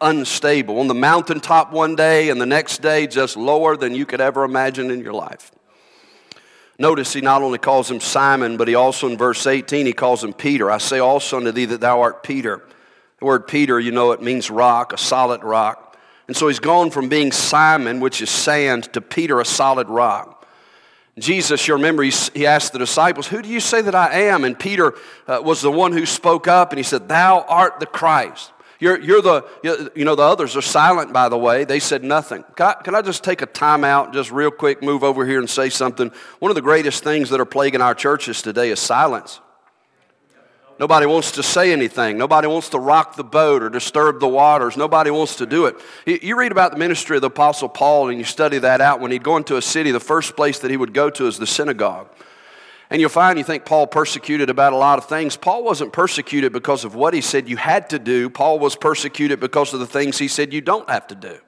unstable. 0.00 0.80
On 0.80 0.88
the 0.88 0.94
mountaintop 0.94 1.72
one 1.72 1.96
day, 1.96 2.30
and 2.30 2.40
the 2.40 2.46
next 2.46 2.82
day, 2.82 3.06
just 3.06 3.36
lower 3.36 3.76
than 3.76 3.94
you 3.94 4.06
could 4.06 4.20
ever 4.20 4.44
imagine 4.44 4.90
in 4.90 5.00
your 5.00 5.12
life. 5.12 5.52
Notice 6.78 7.12
he 7.12 7.20
not 7.20 7.42
only 7.42 7.58
calls 7.58 7.90
him 7.90 8.00
Simon, 8.00 8.56
but 8.56 8.68
he 8.68 8.74
also 8.74 9.08
in 9.08 9.16
verse 9.16 9.46
18 9.46 9.86
he 9.86 9.92
calls 9.92 10.22
him 10.22 10.32
Peter. 10.32 10.70
I 10.70 10.78
say 10.78 10.98
also 10.98 11.38
unto 11.38 11.52
thee 11.52 11.64
that 11.66 11.80
thou 11.80 12.02
art 12.02 12.22
Peter. 12.22 12.62
The 13.18 13.24
word 13.24 13.48
Peter, 13.48 13.80
you 13.80 13.92
know, 13.92 14.12
it 14.12 14.20
means 14.20 14.50
rock, 14.50 14.92
a 14.92 14.98
solid 14.98 15.42
rock. 15.42 15.96
And 16.28 16.36
so 16.36 16.48
he's 16.48 16.58
gone 16.58 16.90
from 16.90 17.08
being 17.08 17.32
Simon, 17.32 18.00
which 18.00 18.20
is 18.20 18.28
sand, 18.28 18.92
to 18.92 19.00
Peter, 19.00 19.40
a 19.40 19.44
solid 19.44 19.88
rock. 19.88 20.46
Jesus, 21.18 21.66
you 21.66 21.74
remember, 21.74 22.02
he, 22.02 22.46
asked 22.46 22.74
the 22.74 22.78
disciples, 22.78 23.26
Who 23.28 23.40
do 23.40 23.48
you 23.48 23.60
say 23.60 23.80
that 23.80 23.94
I 23.94 24.20
am? 24.24 24.44
And 24.44 24.58
Peter 24.58 24.94
uh, 25.26 25.40
was 25.42 25.62
the 25.62 25.70
one 25.70 25.92
who 25.92 26.04
spoke 26.04 26.46
up 26.46 26.72
and 26.72 26.78
he 26.78 26.82
said, 26.82 27.08
Thou 27.08 27.40
art 27.48 27.80
the 27.80 27.86
Christ. 27.86 28.52
You're, 28.78 29.00
you're 29.00 29.22
the, 29.22 29.90
you 29.94 30.04
know, 30.04 30.14
the 30.14 30.22
others 30.22 30.56
are 30.56 30.62
silent, 30.62 31.12
by 31.12 31.28
the 31.28 31.38
way. 31.38 31.64
They 31.64 31.80
said 31.80 32.04
nothing. 32.04 32.44
Can 32.56 32.66
I, 32.66 32.72
can 32.74 32.94
I 32.94 33.02
just 33.02 33.24
take 33.24 33.40
a 33.40 33.46
time 33.46 33.84
out, 33.84 34.12
just 34.12 34.30
real 34.30 34.50
quick, 34.50 34.82
move 34.82 35.02
over 35.02 35.24
here 35.24 35.38
and 35.38 35.48
say 35.48 35.70
something? 35.70 36.10
One 36.40 36.50
of 36.50 36.54
the 36.54 36.62
greatest 36.62 37.02
things 37.02 37.30
that 37.30 37.40
are 37.40 37.46
plaguing 37.46 37.80
our 37.80 37.94
churches 37.94 38.42
today 38.42 38.70
is 38.70 38.78
silence. 38.78 39.40
Nobody 40.78 41.06
wants 41.06 41.32
to 41.32 41.42
say 41.42 41.72
anything. 41.72 42.18
Nobody 42.18 42.48
wants 42.48 42.68
to 42.70 42.78
rock 42.78 43.16
the 43.16 43.24
boat 43.24 43.62
or 43.62 43.70
disturb 43.70 44.20
the 44.20 44.28
waters. 44.28 44.76
Nobody 44.76 45.10
wants 45.10 45.36
to 45.36 45.46
do 45.46 45.64
it. 45.64 45.76
You 46.04 46.38
read 46.38 46.52
about 46.52 46.72
the 46.72 46.78
ministry 46.78 47.16
of 47.16 47.22
the 47.22 47.28
Apostle 47.28 47.70
Paul 47.70 48.10
and 48.10 48.18
you 48.18 48.24
study 48.24 48.58
that 48.58 48.82
out. 48.82 49.00
When 49.00 49.10
he'd 49.10 49.22
go 49.22 49.38
into 49.38 49.56
a 49.56 49.62
city, 49.62 49.90
the 49.90 50.00
first 50.00 50.36
place 50.36 50.58
that 50.58 50.70
he 50.70 50.76
would 50.76 50.92
go 50.92 51.08
to 51.08 51.26
is 51.26 51.38
the 51.38 51.46
synagogue. 51.46 52.08
And 52.88 53.00
you'll 53.00 53.10
find 53.10 53.36
you 53.36 53.44
think 53.44 53.64
Paul 53.64 53.86
persecuted 53.86 54.48
about 54.48 54.72
a 54.72 54.76
lot 54.76 54.98
of 54.98 55.06
things. 55.06 55.36
Paul 55.36 55.64
wasn't 55.64 55.92
persecuted 55.92 56.52
because 56.52 56.84
of 56.84 56.94
what 56.94 57.14
he 57.14 57.20
said 57.20 57.48
you 57.48 57.56
had 57.56 57.90
to 57.90 57.98
do. 57.98 58.30
Paul 58.30 58.58
was 58.58 58.76
persecuted 58.76 59.40
because 59.40 59.74
of 59.74 59.80
the 59.80 59.86
things 59.86 60.18
he 60.18 60.28
said 60.28 60.52
you 60.52 60.60
don't 60.60 60.88
have 60.88 61.06
to 61.08 61.14
do. 61.14 61.38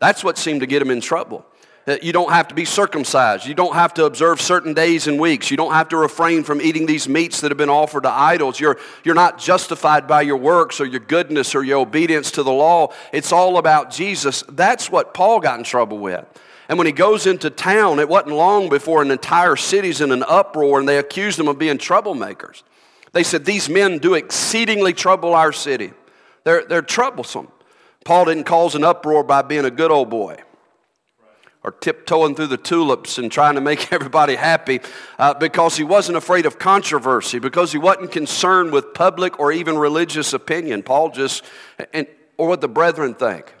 That's 0.00 0.24
what 0.24 0.38
seemed 0.38 0.60
to 0.60 0.66
get 0.66 0.82
him 0.82 0.90
in 0.90 1.00
trouble. 1.00 1.46
Uh, 1.88 1.96
you 2.02 2.12
don't 2.12 2.32
have 2.32 2.48
to 2.48 2.54
be 2.54 2.64
circumcised. 2.64 3.46
You 3.46 3.54
don't 3.54 3.74
have 3.74 3.94
to 3.94 4.06
observe 4.06 4.40
certain 4.40 4.74
days 4.74 5.06
and 5.06 5.20
weeks. 5.20 5.52
You 5.52 5.56
don't 5.56 5.72
have 5.72 5.88
to 5.90 5.96
refrain 5.96 6.42
from 6.42 6.60
eating 6.60 6.86
these 6.86 7.08
meats 7.08 7.40
that 7.40 7.52
have 7.52 7.58
been 7.58 7.70
offered 7.70 8.02
to 8.02 8.10
idols. 8.10 8.58
You're, 8.58 8.76
you're 9.04 9.14
not 9.14 9.38
justified 9.38 10.08
by 10.08 10.22
your 10.22 10.36
works 10.36 10.80
or 10.80 10.84
your 10.84 11.00
goodness 11.00 11.54
or 11.54 11.62
your 11.62 11.78
obedience 11.78 12.32
to 12.32 12.42
the 12.42 12.50
law. 12.50 12.92
It's 13.12 13.30
all 13.30 13.56
about 13.56 13.92
Jesus. 13.92 14.42
That's 14.48 14.90
what 14.90 15.14
Paul 15.14 15.38
got 15.38 15.58
in 15.58 15.64
trouble 15.64 15.98
with. 15.98 16.26
And 16.68 16.78
when 16.78 16.86
he 16.86 16.92
goes 16.92 17.26
into 17.26 17.50
town, 17.50 17.98
it 17.98 18.08
wasn't 18.08 18.34
long 18.34 18.68
before 18.68 19.02
an 19.02 19.10
entire 19.10 19.56
city's 19.56 20.00
in 20.00 20.10
an 20.10 20.24
uproar 20.26 20.80
and 20.80 20.88
they 20.88 20.98
accused 20.98 21.38
him 21.38 21.48
of 21.48 21.58
being 21.58 21.78
troublemakers. 21.78 22.62
They 23.12 23.22
said, 23.22 23.44
These 23.44 23.68
men 23.68 23.98
do 23.98 24.14
exceedingly 24.14 24.92
trouble 24.92 25.34
our 25.34 25.52
city. 25.52 25.92
They're, 26.44 26.64
they're 26.64 26.82
troublesome. 26.82 27.48
Paul 28.04 28.26
didn't 28.26 28.44
cause 28.44 28.74
an 28.74 28.84
uproar 28.84 29.24
by 29.24 29.42
being 29.42 29.64
a 29.64 29.70
good 29.70 29.90
old 29.90 30.10
boy 30.10 30.38
or 31.66 31.72
tiptoeing 31.72 32.36
through 32.36 32.46
the 32.46 32.56
tulips 32.56 33.18
and 33.18 33.30
trying 33.30 33.56
to 33.56 33.60
make 33.60 33.92
everybody 33.92 34.36
happy 34.36 34.80
uh, 35.18 35.34
because 35.34 35.76
he 35.76 35.82
wasn't 35.82 36.16
afraid 36.16 36.46
of 36.46 36.58
controversy, 36.58 37.40
because 37.40 37.72
he 37.72 37.78
wasn't 37.78 38.12
concerned 38.12 38.70
with 38.70 38.94
public 38.94 39.40
or 39.40 39.50
even 39.50 39.76
religious 39.76 40.32
opinion. 40.32 40.84
Paul 40.84 41.10
just, 41.10 41.44
and, 41.92 42.06
or 42.38 42.46
what 42.46 42.60
the 42.60 42.68
brethren 42.68 43.14
think. 43.14 43.52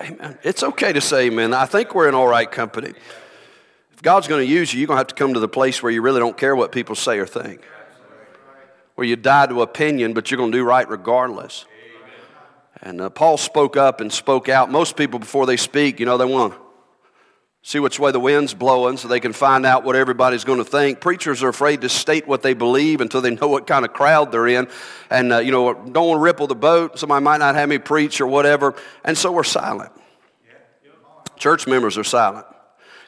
Amen. 0.00 0.38
It's 0.42 0.62
okay 0.62 0.92
to 0.92 1.00
say 1.00 1.26
amen. 1.26 1.54
I 1.54 1.66
think 1.66 1.94
we're 1.94 2.08
in 2.08 2.14
all 2.14 2.26
right 2.26 2.50
company. 2.50 2.92
If 3.92 4.02
God's 4.02 4.26
going 4.26 4.44
to 4.44 4.52
use 4.52 4.72
you, 4.72 4.80
you're 4.80 4.88
going 4.88 4.96
to 4.96 5.00
have 5.00 5.06
to 5.08 5.14
come 5.14 5.34
to 5.34 5.40
the 5.40 5.48
place 5.48 5.82
where 5.82 5.92
you 5.92 6.02
really 6.02 6.18
don't 6.18 6.36
care 6.36 6.56
what 6.56 6.72
people 6.72 6.94
say 6.94 7.18
or 7.18 7.26
think. 7.26 7.62
Where 8.96 9.06
you 9.06 9.16
die 9.16 9.46
to 9.46 9.62
opinion, 9.62 10.12
but 10.12 10.30
you're 10.30 10.38
going 10.38 10.52
to 10.52 10.58
do 10.58 10.64
right 10.64 10.88
regardless. 10.88 11.64
And 12.82 13.00
uh, 13.00 13.10
Paul 13.10 13.38
spoke 13.38 13.76
up 13.76 14.00
and 14.00 14.12
spoke 14.12 14.48
out. 14.48 14.70
Most 14.70 14.96
people, 14.96 15.18
before 15.18 15.46
they 15.46 15.56
speak, 15.56 16.00
you 16.00 16.06
know, 16.06 16.18
they 16.18 16.24
want 16.24 16.52
to 16.52 16.63
see 17.66 17.78
which 17.78 17.98
way 17.98 18.12
the 18.12 18.20
wind's 18.20 18.52
blowing 18.52 18.98
so 18.98 19.08
they 19.08 19.18
can 19.18 19.32
find 19.32 19.64
out 19.64 19.84
what 19.84 19.96
everybody's 19.96 20.44
going 20.44 20.58
to 20.58 20.66
think. 20.66 21.00
Preachers 21.00 21.42
are 21.42 21.48
afraid 21.48 21.80
to 21.80 21.88
state 21.88 22.28
what 22.28 22.42
they 22.42 22.52
believe 22.52 23.00
until 23.00 23.22
they 23.22 23.34
know 23.34 23.48
what 23.48 23.66
kind 23.66 23.86
of 23.86 23.92
crowd 23.94 24.30
they're 24.30 24.46
in. 24.46 24.68
And, 25.08 25.32
uh, 25.32 25.38
you 25.38 25.50
know, 25.50 25.72
don't 25.72 26.08
want 26.08 26.18
to 26.18 26.22
ripple 26.22 26.46
the 26.46 26.54
boat. 26.54 26.98
Somebody 26.98 27.24
might 27.24 27.38
not 27.38 27.54
have 27.54 27.70
me 27.70 27.78
preach 27.78 28.20
or 28.20 28.26
whatever. 28.26 28.74
And 29.02 29.16
so 29.16 29.32
we're 29.32 29.44
silent. 29.44 29.90
Church 31.36 31.66
members 31.66 31.96
are 31.96 32.04
silent. 32.04 32.46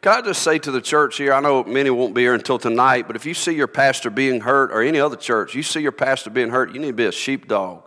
Can 0.01 0.13
I 0.13 0.23
just 0.23 0.43
say 0.43 0.59
to 0.59 0.71
the 0.71 0.81
church 0.81 1.19
here, 1.19 1.35
I 1.35 1.41
know 1.41 1.63
many 1.63 1.91
won't 1.91 2.15
be 2.15 2.23
here 2.23 2.35
until 2.35 2.59
tonight, 2.59 3.07
but 3.07 3.15
if 3.15 3.27
you 3.27 3.35
see 3.35 3.53
your 3.53 3.67
pastor 3.67 4.09
being 4.09 4.41
hurt 4.41 4.73
or 4.73 4.81
any 4.81 4.99
other 4.99 5.17
church, 5.17 5.55
you 5.55 5.63
see 5.63 5.81
your 5.81 5.93
pastor 5.93 6.31
being 6.31 6.49
hurt, 6.49 6.73
you 6.73 6.81
need 6.81 6.89
to 6.89 6.93
be 6.95 7.05
a 7.05 7.13
sheepdog 7.13 7.86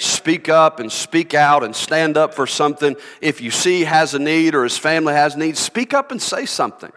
speak 0.00 0.48
up 0.48 0.80
and 0.80 0.90
speak 0.90 1.34
out 1.34 1.62
and 1.62 1.74
stand 1.74 2.16
up 2.16 2.34
for 2.34 2.46
something. 2.46 2.96
If 3.20 3.40
you 3.40 3.50
see 3.50 3.84
has 3.84 4.14
a 4.14 4.18
need 4.18 4.54
or 4.54 4.64
his 4.64 4.78
family 4.78 5.14
has 5.14 5.36
needs, 5.36 5.58
speak 5.58 5.94
up 5.94 6.10
and 6.10 6.20
say 6.20 6.46
something. 6.46 6.92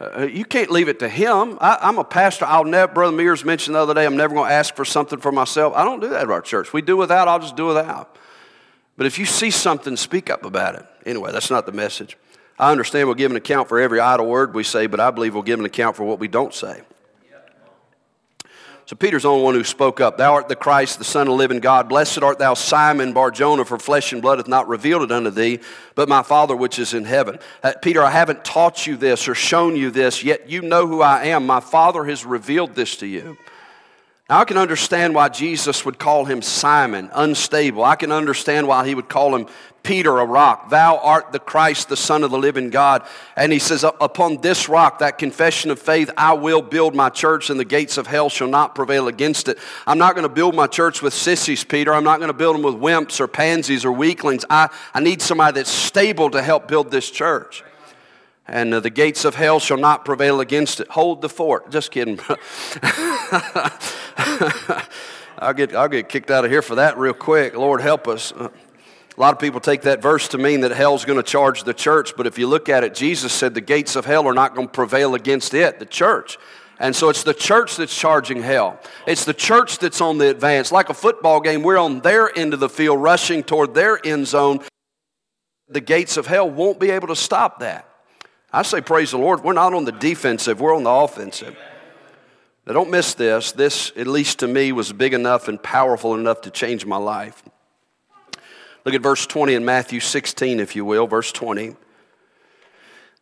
Uh, 0.00 0.22
you 0.22 0.46
can't 0.46 0.70
leave 0.70 0.88
it 0.88 0.98
to 1.00 1.08
him. 1.08 1.58
I, 1.60 1.88
am 1.88 1.98
a 1.98 2.04
pastor. 2.04 2.46
I'll 2.46 2.64
never, 2.64 2.92
Brother 2.92 3.14
Mears 3.14 3.44
mentioned 3.44 3.74
the 3.74 3.80
other 3.80 3.92
day, 3.92 4.06
I'm 4.06 4.16
never 4.16 4.34
going 4.34 4.48
to 4.48 4.54
ask 4.54 4.74
for 4.74 4.84
something 4.86 5.18
for 5.18 5.30
myself. 5.30 5.74
I 5.76 5.84
don't 5.84 6.00
do 6.00 6.08
that 6.08 6.22
at 6.22 6.30
our 6.30 6.40
church. 6.40 6.72
We 6.72 6.80
do 6.80 6.96
without, 6.96 7.28
I'll 7.28 7.38
just 7.38 7.56
do 7.56 7.66
without. 7.66 8.16
But 8.96 9.06
if 9.06 9.18
you 9.18 9.26
see 9.26 9.50
something, 9.50 9.96
speak 9.96 10.30
up 10.30 10.44
about 10.44 10.74
it. 10.74 10.86
Anyway, 11.04 11.32
that's 11.32 11.50
not 11.50 11.66
the 11.66 11.72
message. 11.72 12.16
I 12.58 12.70
understand 12.70 13.08
we'll 13.08 13.14
give 13.14 13.30
an 13.30 13.36
account 13.36 13.68
for 13.68 13.78
every 13.78 14.00
idle 14.00 14.26
word 14.26 14.54
we 14.54 14.64
say, 14.64 14.86
but 14.86 15.00
I 15.00 15.10
believe 15.10 15.34
we'll 15.34 15.42
give 15.42 15.58
an 15.58 15.66
account 15.66 15.96
for 15.96 16.04
what 16.04 16.18
we 16.18 16.28
don't 16.28 16.54
say. 16.54 16.82
So 18.90 18.96
Peter's 18.96 19.22
the 19.22 19.28
only 19.28 19.44
one 19.44 19.54
who 19.54 19.62
spoke 19.62 20.00
up. 20.00 20.18
Thou 20.18 20.34
art 20.34 20.48
the 20.48 20.56
Christ, 20.56 20.98
the 20.98 21.04
Son 21.04 21.28
of 21.28 21.30
the 21.30 21.36
living 21.36 21.60
God. 21.60 21.88
Blessed 21.88 22.24
art 22.24 22.40
thou, 22.40 22.54
Simon 22.54 23.12
Barjona, 23.12 23.64
for 23.64 23.78
flesh 23.78 24.12
and 24.12 24.20
blood 24.20 24.38
hath 24.38 24.48
not 24.48 24.66
revealed 24.66 25.02
it 25.04 25.12
unto 25.12 25.30
thee, 25.30 25.60
but 25.94 26.08
my 26.08 26.24
Father 26.24 26.56
which 26.56 26.76
is 26.80 26.92
in 26.92 27.04
heaven. 27.04 27.38
Uh, 27.62 27.72
Peter, 27.80 28.02
I 28.02 28.10
haven't 28.10 28.44
taught 28.44 28.88
you 28.88 28.96
this 28.96 29.28
or 29.28 29.36
shown 29.36 29.76
you 29.76 29.92
this, 29.92 30.24
yet 30.24 30.50
you 30.50 30.60
know 30.60 30.88
who 30.88 31.02
I 31.02 31.26
am. 31.26 31.46
My 31.46 31.60
Father 31.60 32.04
has 32.06 32.24
revealed 32.26 32.74
this 32.74 32.96
to 32.96 33.06
you. 33.06 33.38
Now, 34.28 34.40
I 34.40 34.44
can 34.44 34.56
understand 34.56 35.14
why 35.14 35.28
Jesus 35.28 35.84
would 35.84 36.00
call 36.00 36.24
him 36.24 36.42
Simon, 36.42 37.10
unstable. 37.12 37.84
I 37.84 37.94
can 37.94 38.10
understand 38.10 38.66
why 38.66 38.88
he 38.88 38.96
would 38.96 39.08
call 39.08 39.36
him 39.36 39.46
Peter, 39.82 40.18
a 40.18 40.24
rock. 40.24 40.70
Thou 40.70 40.98
art 40.98 41.32
the 41.32 41.38
Christ, 41.38 41.88
the 41.88 41.96
Son 41.96 42.22
of 42.22 42.30
the 42.30 42.38
living 42.38 42.70
God. 42.70 43.06
And 43.36 43.52
he 43.52 43.58
says, 43.58 43.82
Upon 43.82 44.40
this 44.40 44.68
rock, 44.68 44.98
that 44.98 45.18
confession 45.18 45.70
of 45.70 45.78
faith, 45.78 46.10
I 46.16 46.34
will 46.34 46.62
build 46.62 46.94
my 46.94 47.08
church, 47.08 47.50
and 47.50 47.58
the 47.58 47.64
gates 47.64 47.96
of 47.96 48.06
hell 48.06 48.28
shall 48.28 48.48
not 48.48 48.74
prevail 48.74 49.08
against 49.08 49.48
it. 49.48 49.58
I'm 49.86 49.98
not 49.98 50.14
going 50.14 50.28
to 50.28 50.34
build 50.34 50.54
my 50.54 50.66
church 50.66 51.00
with 51.02 51.14
sissies, 51.14 51.64
Peter. 51.64 51.94
I'm 51.94 52.04
not 52.04 52.18
going 52.18 52.28
to 52.28 52.36
build 52.36 52.56
them 52.56 52.62
with 52.62 52.74
wimps 52.74 53.20
or 53.20 53.28
pansies 53.28 53.84
or 53.84 53.92
weaklings. 53.92 54.44
I, 54.50 54.68
I 54.92 55.00
need 55.00 55.22
somebody 55.22 55.54
that's 55.56 55.70
stable 55.70 56.30
to 56.30 56.42
help 56.42 56.68
build 56.68 56.90
this 56.90 57.10
church. 57.10 57.64
And 58.46 58.74
uh, 58.74 58.80
the 58.80 58.90
gates 58.90 59.24
of 59.24 59.36
hell 59.36 59.60
shall 59.60 59.76
not 59.76 60.04
prevail 60.04 60.40
against 60.40 60.80
it. 60.80 60.88
Hold 60.88 61.22
the 61.22 61.28
fort. 61.28 61.70
Just 61.70 61.90
kidding. 61.90 62.18
I'll 65.38 65.54
get, 65.54 65.74
I'll 65.74 65.88
get 65.88 66.08
kicked 66.08 66.30
out 66.30 66.44
of 66.44 66.50
here 66.50 66.60
for 66.60 66.74
that 66.74 66.98
real 66.98 67.14
quick. 67.14 67.54
Lord, 67.56 67.80
help 67.80 68.08
us. 68.08 68.32
A 69.20 69.22
lot 69.22 69.34
of 69.34 69.38
people 69.38 69.60
take 69.60 69.82
that 69.82 70.00
verse 70.00 70.28
to 70.28 70.38
mean 70.38 70.62
that 70.62 70.70
hell's 70.70 71.04
going 71.04 71.18
to 71.18 71.22
charge 71.22 71.64
the 71.64 71.74
church, 71.74 72.16
but 72.16 72.26
if 72.26 72.38
you 72.38 72.46
look 72.46 72.70
at 72.70 72.84
it, 72.84 72.94
Jesus 72.94 73.34
said 73.34 73.52
the 73.52 73.60
gates 73.60 73.94
of 73.94 74.06
hell 74.06 74.26
are 74.26 74.32
not 74.32 74.54
going 74.54 74.66
to 74.66 74.72
prevail 74.72 75.14
against 75.14 75.52
it, 75.52 75.78
the 75.78 75.84
church. 75.84 76.38
And 76.78 76.96
so 76.96 77.10
it's 77.10 77.22
the 77.22 77.34
church 77.34 77.76
that's 77.76 77.94
charging 77.94 78.42
hell. 78.42 78.80
It's 79.06 79.26
the 79.26 79.34
church 79.34 79.78
that's 79.78 80.00
on 80.00 80.16
the 80.16 80.30
advance. 80.30 80.72
Like 80.72 80.88
a 80.88 80.94
football 80.94 81.42
game, 81.42 81.62
we're 81.62 81.76
on 81.76 82.00
their 82.00 82.34
end 82.34 82.54
of 82.54 82.60
the 82.60 82.70
field, 82.70 83.02
rushing 83.02 83.42
toward 83.42 83.74
their 83.74 84.00
end 84.06 84.26
zone. 84.26 84.60
The 85.68 85.82
gates 85.82 86.16
of 86.16 86.26
hell 86.26 86.48
won't 86.48 86.80
be 86.80 86.88
able 86.88 87.08
to 87.08 87.16
stop 87.16 87.58
that. 87.58 87.86
I 88.50 88.62
say, 88.62 88.80
praise 88.80 89.10
the 89.10 89.18
Lord, 89.18 89.44
we're 89.44 89.52
not 89.52 89.74
on 89.74 89.84
the 89.84 89.92
defensive, 89.92 90.62
we're 90.62 90.74
on 90.74 90.84
the 90.84 90.90
offensive. 90.90 91.58
Now, 92.66 92.72
don't 92.72 92.90
miss 92.90 93.12
this. 93.12 93.52
This, 93.52 93.92
at 93.98 94.06
least 94.06 94.38
to 94.38 94.48
me, 94.48 94.72
was 94.72 94.94
big 94.94 95.12
enough 95.12 95.46
and 95.46 95.62
powerful 95.62 96.14
enough 96.14 96.40
to 96.40 96.50
change 96.50 96.86
my 96.86 96.96
life. 96.96 97.42
Look 98.84 98.94
at 98.94 99.02
verse 99.02 99.26
20 99.26 99.54
in 99.54 99.64
Matthew 99.64 100.00
16, 100.00 100.60
if 100.60 100.74
you 100.74 100.84
will, 100.84 101.06
verse 101.06 101.32
20. 101.32 101.76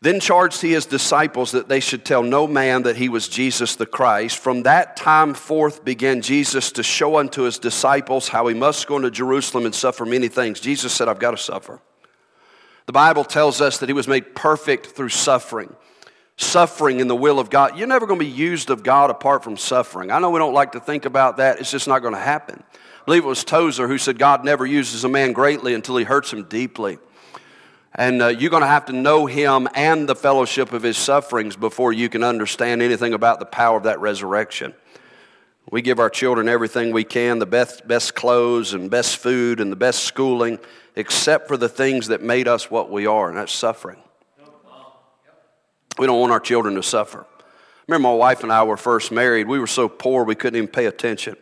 Then 0.01 0.21
charged 0.21 0.63
he 0.63 0.73
his 0.73 0.87
disciples 0.87 1.51
that 1.51 1.69
they 1.69 1.81
should 1.81 2.05
tell 2.05 2.23
no 2.23 2.47
man 2.47 2.83
that 2.85 2.97
he 2.97 3.09
was 3.09 3.27
Jesus 3.27 3.75
the 3.75 3.87
Christ. 3.87 4.39
From 4.39 4.63
that 4.63 4.97
time 4.97 5.35
forth 5.35 5.85
began 5.85 6.21
Jesus 6.21 6.71
to 6.73 6.85
show 6.85 7.17
unto 7.17 7.43
his 7.43 7.59
disciples 7.59 8.29
how 8.29 8.47
he 8.47 8.55
must 8.55 8.87
go 8.87 8.97
into 8.97 9.11
Jerusalem 9.11 9.67
and 9.67 9.75
suffer 9.75 10.07
many 10.07 10.29
things. 10.29 10.61
Jesus 10.61 10.93
said, 10.93 11.09
I've 11.09 11.19
got 11.19 11.33
to 11.33 11.37
suffer. 11.37 11.81
The 12.87 12.93
Bible 12.93 13.25
tells 13.25 13.61
us 13.61 13.79
that 13.79 13.89
he 13.89 13.93
was 13.93 14.07
made 14.07 14.37
perfect 14.37 14.87
through 14.87 15.09
suffering. 15.09 15.75
Suffering 16.37 17.01
in 17.01 17.09
the 17.09 17.17
will 17.17 17.41
of 17.41 17.51
God. 17.51 17.77
You're 17.77 17.89
never 17.89 18.07
going 18.07 18.21
to 18.21 18.25
be 18.25 18.31
used 18.31 18.71
of 18.71 18.85
God 18.85 19.11
apart 19.11 19.43
from 19.43 19.57
suffering. 19.57 20.13
I 20.13 20.21
know 20.21 20.31
we 20.31 20.39
don't 20.39 20.55
like 20.55 20.73
to 20.73 20.81
think 20.81 21.07
about 21.07 21.39
that, 21.39 21.59
it's 21.59 21.73
just 21.73 21.89
not 21.89 22.03
going 22.03 22.15
to 22.15 22.21
happen 22.21 22.63
believe 23.09 23.25
it 23.25 23.29
was 23.29 23.43
Tozer 23.43 23.89
who 23.89 23.97
said 23.97 24.19
God 24.19 24.45
never 24.45 24.67
uses 24.67 25.03
a 25.03 25.09
man 25.09 25.33
greatly 25.33 25.73
until 25.73 25.97
he 25.97 26.05
hurts 26.05 26.31
him 26.31 26.43
deeply. 26.43 26.99
And 27.95 28.21
uh, 28.21 28.27
you're 28.27 28.51
going 28.51 28.61
to 28.61 28.67
have 28.67 28.85
to 28.85 28.93
know 28.93 29.25
him 29.25 29.67
and 29.75 30.07
the 30.07 30.15
fellowship 30.15 30.75
of 30.75 30.83
his 30.83 30.99
sufferings 30.99 31.57
before 31.57 31.95
you 31.95 32.11
can 32.11 32.23
understand 32.23 32.83
anything 32.83 33.15
about 33.15 33.39
the 33.39 33.47
power 33.47 33.79
of 33.79 33.85
that 33.85 33.99
resurrection. 34.01 34.75
We 35.71 35.81
give 35.81 35.99
our 35.99 36.11
children 36.11 36.51
everything 36.51 36.93
we 36.93 37.03
can 37.03 37.39
the 37.39 37.47
best, 37.47 37.89
best 37.89 38.15
clothes 38.15 38.75
and 38.75 38.91
best 38.91 39.17
food 39.17 39.59
and 39.61 39.73
the 39.73 39.77
best 39.77 40.05
schooling, 40.05 40.59
except 40.95 41.49
for 41.49 41.57
the 41.57 41.69
things 41.71 42.09
that 42.09 42.21
made 42.21 42.47
us 42.47 42.71
what 42.71 42.91
we 42.91 43.07
are, 43.07 43.31
and 43.31 43.39
that's 43.39 43.55
suffering. 43.55 44.03
We 45.99 46.07
don't 46.07 46.21
want 46.21 46.33
our 46.33 46.41
children 46.41 46.75
to 46.75 46.83
suffer. 46.83 47.25
remember 47.87 48.09
my 48.09 48.15
wife 48.15 48.43
and 48.43 48.53
I 48.53 48.65
were 48.65 48.77
first 48.77 49.11
married. 49.11 49.49
We 49.49 49.59
were 49.59 49.67
so 49.67 49.89
poor 49.89 50.25
we 50.25 50.35
couldn't 50.35 50.59
even 50.59 50.69
pay 50.69 50.85
attention. 50.85 51.37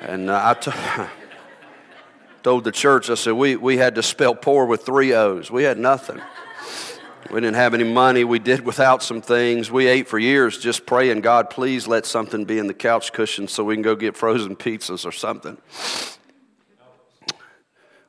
And 0.00 0.30
uh, 0.30 0.40
I 0.42 0.54
t- 0.54 0.72
told 2.42 2.64
the 2.64 2.72
church, 2.72 3.10
I 3.10 3.14
said, 3.14 3.34
we, 3.34 3.56
we 3.56 3.76
had 3.76 3.96
to 3.96 4.02
spell 4.02 4.34
poor 4.34 4.64
with 4.64 4.84
three 4.84 5.12
O's. 5.12 5.50
We 5.50 5.62
had 5.62 5.78
nothing. 5.78 6.20
We 7.30 7.40
didn't 7.40 7.56
have 7.56 7.74
any 7.74 7.84
money. 7.84 8.24
We 8.24 8.38
did 8.38 8.64
without 8.64 9.02
some 9.02 9.20
things. 9.20 9.70
We 9.70 9.86
ate 9.86 10.08
for 10.08 10.18
years 10.18 10.58
just 10.58 10.84
praying, 10.86 11.20
God, 11.20 11.50
please 11.50 11.86
let 11.86 12.06
something 12.06 12.44
be 12.44 12.58
in 12.58 12.66
the 12.66 12.74
couch 12.74 13.12
cushion 13.12 13.46
so 13.46 13.62
we 13.62 13.76
can 13.76 13.82
go 13.82 13.94
get 13.94 14.16
frozen 14.16 14.56
pizzas 14.56 15.04
or 15.04 15.12
something. 15.12 15.56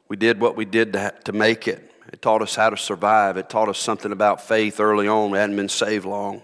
We 0.07 0.15
did 0.15 0.39
what 0.39 0.55
we 0.55 0.65
did 0.65 0.93
to, 0.93 1.13
to 1.25 1.33
make 1.33 1.67
it. 1.67 1.91
It 2.11 2.21
taught 2.21 2.41
us 2.41 2.55
how 2.55 2.69
to 2.69 2.77
survive. 2.77 3.37
It 3.37 3.49
taught 3.49 3.69
us 3.69 3.77
something 3.77 4.11
about 4.11 4.41
faith 4.41 4.79
early 4.79 5.07
on. 5.07 5.31
We 5.31 5.37
hadn't 5.37 5.55
been 5.55 5.69
saved 5.69 6.05
long. 6.05 6.41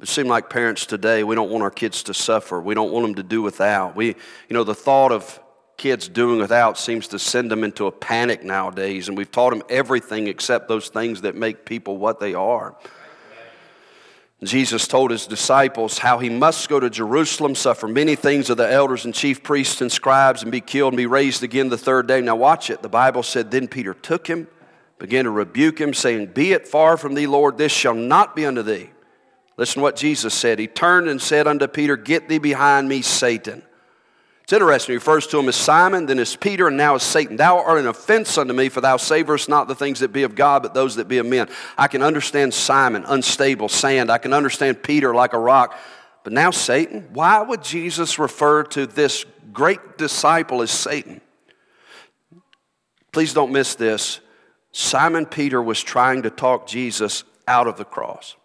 It 0.00 0.08
seems 0.08 0.28
like 0.28 0.48
parents 0.48 0.86
today, 0.86 1.24
we 1.24 1.34
don't 1.34 1.50
want 1.50 1.62
our 1.62 1.70
kids 1.70 2.02
to 2.04 2.14
suffer. 2.14 2.60
We 2.60 2.74
don't 2.74 2.90
want 2.90 3.06
them 3.06 3.14
to 3.16 3.22
do 3.22 3.42
without. 3.42 3.94
We, 3.94 4.06
you 4.06 4.14
know, 4.50 4.64
the 4.64 4.74
thought 4.74 5.12
of 5.12 5.38
kids 5.76 6.08
doing 6.08 6.38
without 6.38 6.78
seems 6.78 7.08
to 7.08 7.18
send 7.18 7.50
them 7.50 7.64
into 7.64 7.86
a 7.86 7.92
panic 7.92 8.42
nowadays, 8.42 9.08
and 9.08 9.16
we've 9.16 9.30
taught 9.30 9.50
them 9.50 9.62
everything 9.68 10.26
except 10.26 10.68
those 10.68 10.88
things 10.88 11.22
that 11.22 11.34
make 11.34 11.66
people 11.66 11.98
what 11.98 12.18
they 12.18 12.34
are. 12.34 12.76
Jesus 14.42 14.86
told 14.86 15.10
his 15.10 15.26
disciples 15.26 15.98
how 15.98 16.18
he 16.18 16.30
must 16.30 16.70
go 16.70 16.80
to 16.80 16.88
Jerusalem, 16.88 17.54
suffer 17.54 17.86
many 17.86 18.14
things 18.14 18.48
of 18.48 18.56
the 18.56 18.70
elders 18.70 19.04
and 19.04 19.14
chief 19.14 19.42
priests 19.42 19.82
and 19.82 19.92
scribes, 19.92 20.42
and 20.42 20.50
be 20.50 20.62
killed 20.62 20.94
and 20.94 20.96
be 20.96 21.06
raised 21.06 21.42
again 21.42 21.68
the 21.68 21.76
third 21.76 22.06
day. 22.06 22.22
Now, 22.22 22.36
watch 22.36 22.70
it. 22.70 22.80
The 22.80 22.88
Bible 22.88 23.22
said, 23.22 23.50
Then 23.50 23.68
Peter 23.68 23.92
took 23.92 24.26
him, 24.26 24.48
began 24.98 25.24
to 25.24 25.30
rebuke 25.30 25.78
him, 25.78 25.92
saying, 25.92 26.28
Be 26.28 26.52
it 26.52 26.66
far 26.66 26.96
from 26.96 27.14
thee, 27.14 27.26
Lord, 27.26 27.58
this 27.58 27.72
shall 27.72 27.94
not 27.94 28.34
be 28.34 28.46
unto 28.46 28.62
thee. 28.62 28.90
Listen 29.60 29.80
to 29.80 29.82
what 29.82 29.94
Jesus 29.96 30.32
said. 30.32 30.58
He 30.58 30.66
turned 30.66 31.06
and 31.06 31.20
said 31.20 31.46
unto 31.46 31.68
Peter, 31.68 31.94
Get 31.94 32.30
thee 32.30 32.38
behind 32.38 32.88
me, 32.88 33.02
Satan. 33.02 33.62
It's 34.42 34.54
interesting. 34.54 34.94
He 34.94 34.96
refers 34.96 35.26
to 35.26 35.38
him 35.38 35.50
as 35.50 35.56
Simon, 35.56 36.06
then 36.06 36.18
as 36.18 36.34
Peter, 36.34 36.68
and 36.68 36.78
now 36.78 36.94
as 36.94 37.02
Satan. 37.02 37.36
Thou 37.36 37.58
art 37.58 37.78
an 37.78 37.86
offense 37.86 38.38
unto 38.38 38.54
me, 38.54 38.70
for 38.70 38.80
thou 38.80 38.96
savorest 38.96 39.50
not 39.50 39.68
the 39.68 39.74
things 39.74 40.00
that 40.00 40.14
be 40.14 40.22
of 40.22 40.34
God, 40.34 40.62
but 40.62 40.72
those 40.72 40.96
that 40.96 41.08
be 41.08 41.18
of 41.18 41.26
men. 41.26 41.46
I 41.76 41.88
can 41.88 42.00
understand 42.00 42.54
Simon, 42.54 43.04
unstable, 43.06 43.68
sand. 43.68 44.10
I 44.10 44.16
can 44.16 44.32
understand 44.32 44.82
Peter 44.82 45.14
like 45.14 45.34
a 45.34 45.38
rock. 45.38 45.78
But 46.24 46.32
now 46.32 46.50
Satan? 46.52 47.10
Why 47.12 47.42
would 47.42 47.62
Jesus 47.62 48.18
refer 48.18 48.62
to 48.64 48.86
this 48.86 49.26
great 49.52 49.98
disciple 49.98 50.62
as 50.62 50.70
Satan? 50.70 51.20
Please 53.12 53.34
don't 53.34 53.52
miss 53.52 53.74
this. 53.74 54.20
Simon 54.72 55.26
Peter 55.26 55.60
was 55.60 55.82
trying 55.82 56.22
to 56.22 56.30
talk 56.30 56.66
Jesus 56.66 57.24
out 57.46 57.66
of 57.66 57.76
the 57.76 57.84
cross. 57.84 58.36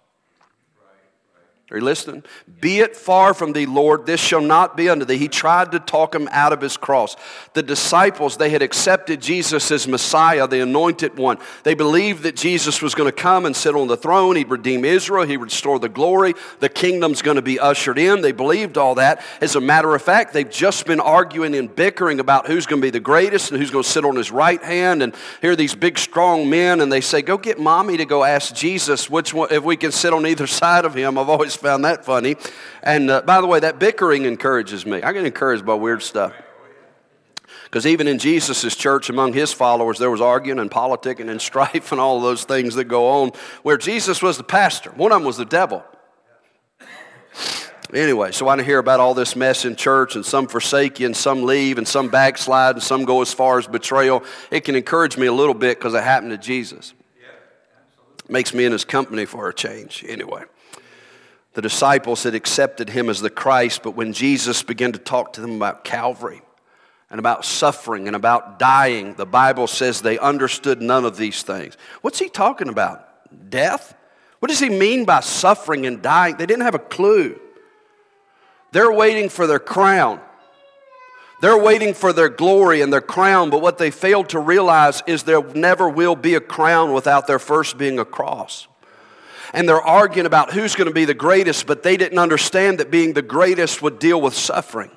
Are 1.71 1.77
you 1.77 1.83
listening? 1.83 2.23
Be 2.61 2.79
it 2.79 2.95
far 2.95 3.33
from 3.33 3.53
thee, 3.53 3.65
Lord, 3.65 4.05
this 4.05 4.19
shall 4.19 4.41
not 4.41 4.77
be 4.77 4.87
unto 4.87 5.03
thee. 5.03 5.17
He 5.17 5.27
tried 5.27 5.71
to 5.71 5.79
talk 5.79 6.13
him 6.13 6.29
out 6.31 6.53
of 6.53 6.61
his 6.61 6.77
cross. 6.77 7.15
The 7.53 7.63
disciples, 7.63 8.37
they 8.37 8.51
had 8.51 8.61
accepted 8.61 9.19
Jesus 9.19 9.71
as 9.71 9.87
Messiah, 9.87 10.47
the 10.47 10.61
anointed 10.61 11.17
one. 11.17 11.39
They 11.63 11.73
believed 11.73 12.21
that 12.21 12.35
Jesus 12.35 12.83
was 12.83 12.93
going 12.93 13.11
to 13.11 13.15
come 13.15 13.47
and 13.47 13.55
sit 13.55 13.73
on 13.73 13.87
the 13.87 13.97
throne. 13.97 14.35
He'd 14.35 14.51
redeem 14.51 14.85
Israel. 14.85 15.25
He'd 15.25 15.37
restore 15.37 15.79
the 15.79 15.89
glory. 15.89 16.35
The 16.59 16.69
kingdom's 16.69 17.23
going 17.23 17.37
to 17.37 17.41
be 17.41 17.59
ushered 17.59 17.97
in. 17.97 18.21
They 18.21 18.31
believed 18.31 18.77
all 18.77 18.93
that. 18.95 19.25
As 19.41 19.55
a 19.55 19.61
matter 19.61 19.95
of 19.95 20.03
fact, 20.03 20.33
they've 20.33 20.47
just 20.47 20.85
been 20.85 20.99
arguing 20.99 21.55
and 21.55 21.75
bickering 21.75 22.19
about 22.19 22.45
who's 22.45 22.67
going 22.67 22.79
to 22.79 22.85
be 22.85 22.91
the 22.91 22.99
greatest 22.99 23.49
and 23.49 23.59
who's 23.59 23.71
going 23.71 23.83
to 23.83 23.89
sit 23.89 24.05
on 24.05 24.15
his 24.17 24.29
right 24.29 24.61
hand. 24.63 25.01
And 25.01 25.15
here 25.41 25.53
are 25.53 25.55
these 25.55 25.73
big, 25.73 25.97
strong 25.97 26.47
men, 26.47 26.79
and 26.79 26.93
they 26.93 27.01
say, 27.01 27.23
Go 27.23 27.39
get 27.39 27.59
mommy 27.59 27.97
to 27.97 28.05
go 28.05 28.23
ask 28.23 28.53
Jesus 28.53 29.09
which 29.09 29.33
one, 29.33 29.51
if 29.51 29.63
we 29.63 29.75
can 29.75 29.91
sit 29.91 30.13
on 30.13 30.27
either 30.27 30.45
side 30.45 30.85
of 30.85 30.93
him. 30.93 31.17
I've 31.17 31.27
always 31.27 31.54
found 31.55 31.85
that 31.85 32.05
funny. 32.05 32.35
And 32.83 33.09
uh, 33.09 33.21
by 33.21 33.41
the 33.41 33.47
way, 33.47 33.59
that 33.59 33.79
bickering 33.79 34.25
encourages 34.25 34.85
me. 34.85 35.01
I 35.01 35.13
get 35.13 35.25
encouraged 35.25 35.65
by 35.65 35.73
weird 35.75 36.03
stuff. 36.03 36.33
Because 37.65 37.85
even 37.85 38.07
in 38.07 38.19
Jesus' 38.19 38.75
church, 38.75 39.09
among 39.09 39.33
his 39.33 39.51
followers, 39.51 39.99
there 39.99 40.09
was 40.09 40.21
arguing 40.21 40.59
and 40.59 40.71
politicking 40.71 41.29
and 41.29 41.41
strife 41.41 41.91
and 41.91 41.99
all 41.99 42.21
those 42.21 42.45
things 42.45 42.75
that 42.75 42.85
go 42.85 43.07
on, 43.23 43.31
where 43.63 43.77
Jesus 43.77 44.21
was 44.21 44.37
the 44.37 44.43
pastor. 44.43 44.91
One 44.91 45.11
of 45.11 45.17
them 45.19 45.25
was 45.25 45.37
the 45.37 45.45
devil. 45.45 45.83
Anyway, 47.93 48.31
so 48.31 48.47
I 48.47 48.61
hear 48.63 48.79
about 48.79 48.99
all 48.99 49.13
this 49.13 49.35
mess 49.35 49.63
in 49.63 49.75
church, 49.75 50.15
and 50.15 50.25
some 50.25 50.47
forsake 50.47 50.99
you, 50.99 51.05
and 51.05 51.15
some 51.15 51.43
leave, 51.43 51.77
and 51.77 51.87
some 51.87 52.09
backslide, 52.09 52.75
and 52.75 52.83
some 52.83 53.05
go 53.05 53.21
as 53.21 53.33
far 53.33 53.59
as 53.59 53.67
betrayal. 53.67 54.23
It 54.51 54.61
can 54.61 54.75
encourage 54.75 55.17
me 55.17 55.27
a 55.27 55.33
little 55.33 55.53
bit 55.53 55.77
because 55.77 55.93
it 55.93 56.03
happened 56.03 56.31
to 56.31 56.37
Jesus. 56.37 56.93
Makes 58.27 58.53
me 58.53 58.65
in 58.65 58.71
his 58.71 58.85
company 58.85 59.25
for 59.25 59.49
a 59.49 59.53
change. 59.53 60.03
Anyway. 60.07 60.43
The 61.55 61.61
disciples 61.61 62.23
had 62.23 62.35
accepted 62.35 62.89
him 62.89 63.09
as 63.09 63.21
the 63.21 63.29
Christ, 63.29 63.81
but 63.81 63.95
when 63.95 64.11
Jesus 64.11 64.61
began 64.61 64.91
to 64.91 64.99
talk 64.99 65.33
to 65.33 65.41
them 65.41 65.55
about 65.55 65.85
Calvary 65.85 66.41
and 67.09 67.17
about 67.17 67.45
suffering 67.45 68.07
and 68.07 68.15
about 68.15 68.59
dying, 68.59 69.13
the 69.13 69.25
Bible 69.25 69.67
says 69.67 70.01
they 70.01 70.19
understood 70.19 70.81
none 70.81 71.05
of 71.05 71.15
these 71.15 71.43
things. 71.43 71.77
What's 72.01 72.19
he 72.19 72.27
talking 72.27 72.67
about? 72.67 73.49
Death? 73.49 73.95
What 74.39 74.49
does 74.49 74.59
he 74.59 74.69
mean 74.69 75.05
by 75.05 75.21
suffering 75.21 75.85
and 75.85 76.01
dying? 76.01 76.35
They 76.35 76.45
didn't 76.45 76.65
have 76.65 76.75
a 76.75 76.79
clue. 76.79 77.39
They're 78.73 78.91
waiting 78.91 79.29
for 79.29 79.47
their 79.47 79.59
crown. 79.59 80.19
They're 81.39 81.57
waiting 81.57 81.93
for 81.93 82.11
their 82.11 82.27
glory 82.27 82.81
and 82.81 82.91
their 82.91 82.99
crown, 82.99 83.49
but 83.49 83.61
what 83.61 83.77
they 83.77 83.91
failed 83.91 84.27
to 84.29 84.39
realize 84.39 85.01
is 85.07 85.23
there 85.23 85.41
never 85.41 85.87
will 85.87 86.17
be 86.17 86.35
a 86.35 86.41
crown 86.41 86.91
without 86.91 87.27
there 87.27 87.39
first 87.39 87.77
being 87.77 87.97
a 87.97 88.05
cross 88.05 88.67
and 89.55 89.69
they're 89.69 89.81
arguing 89.81 90.25
about 90.25 90.51
who's 90.51 90.75
going 90.75 90.89
to 90.89 90.93
be 90.93 91.05
the 91.05 91.13
greatest, 91.13 91.65
but 91.65 91.81
they 91.81 91.95
didn't 91.95 92.19
understand 92.19 92.79
that 92.79 92.91
being 92.91 93.13
the 93.13 93.21
greatest 93.21 93.81
would 93.81 93.99
deal 93.99 94.19
with 94.21 94.33
suffering. 94.33 94.91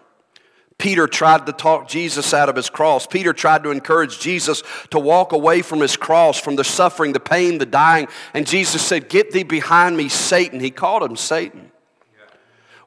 Peter 0.78 1.06
tried 1.06 1.46
to 1.46 1.52
talk 1.52 1.88
Jesus 1.88 2.34
out 2.34 2.48
of 2.48 2.56
his 2.56 2.68
cross. 2.68 3.06
Peter 3.06 3.32
tried 3.32 3.62
to 3.62 3.70
encourage 3.70 4.18
Jesus 4.18 4.64
to 4.90 4.98
walk 4.98 5.32
away 5.32 5.62
from 5.62 5.80
his 5.80 5.96
cross, 5.96 6.40
from 6.40 6.56
the 6.56 6.64
suffering, 6.64 7.12
the 7.12 7.20
pain, 7.20 7.58
the 7.58 7.66
dying. 7.66 8.08
And 8.34 8.46
Jesus 8.46 8.82
said, 8.82 9.08
Get 9.08 9.30
thee 9.30 9.44
behind 9.44 9.96
me, 9.96 10.08
Satan. 10.08 10.58
He 10.58 10.70
called 10.72 11.04
him 11.04 11.16
Satan. 11.16 11.70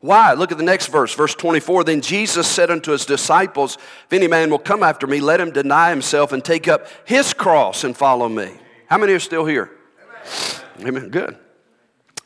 Why? 0.01 0.33
Look 0.33 0.51
at 0.51 0.57
the 0.57 0.63
next 0.63 0.87
verse, 0.87 1.13
verse 1.13 1.35
24. 1.35 1.85
Then 1.85 2.01
Jesus 2.01 2.47
said 2.47 2.69
unto 2.69 2.91
his 2.91 3.05
disciples, 3.05 3.77
If 4.07 4.13
any 4.13 4.27
man 4.27 4.49
will 4.49 4.59
come 4.59 4.83
after 4.83 5.07
me, 5.07 5.21
let 5.21 5.39
him 5.39 5.51
deny 5.51 5.89
himself 5.89 6.33
and 6.33 6.43
take 6.43 6.67
up 6.67 6.87
his 7.05 7.33
cross 7.33 7.85
and 7.85 7.95
follow 7.95 8.27
me. 8.27 8.51
How 8.87 8.97
many 8.97 9.13
are 9.13 9.19
still 9.19 9.45
here? 9.45 9.71
Amen. 10.79 10.97
Amen. 10.97 11.09
Good. 11.09 11.37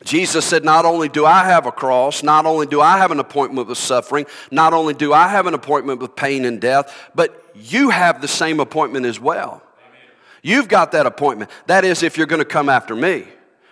Jesus 0.03 0.45
said, 0.45 0.63
Not 0.63 0.85
only 0.85 1.09
do 1.09 1.25
I 1.25 1.45
have 1.45 1.65
a 1.65 1.71
cross, 1.71 2.21
not 2.21 2.45
only 2.45 2.67
do 2.67 2.81
I 2.81 2.97
have 2.97 3.11
an 3.11 3.19
appointment 3.19 3.67
with 3.67 3.77
suffering, 3.77 4.25
not 4.51 4.73
only 4.73 4.93
do 4.93 5.13
I 5.13 5.27
have 5.29 5.47
an 5.47 5.53
appointment 5.53 6.01
with 6.01 6.15
pain 6.15 6.45
and 6.45 6.59
death, 6.59 6.93
but 7.15 7.45
you 7.55 7.89
have 7.89 8.21
the 8.21 8.27
same 8.27 8.59
appointment 8.59 9.05
as 9.05 9.19
well. 9.19 9.61
You've 10.41 10.67
got 10.67 10.91
that 10.91 11.05
appointment. 11.05 11.49
That 11.67 11.85
is, 11.85 12.03
if 12.03 12.17
you're 12.17 12.27
going 12.27 12.41
to 12.41 12.45
come 12.45 12.69
after 12.69 12.95
me. 12.95 13.25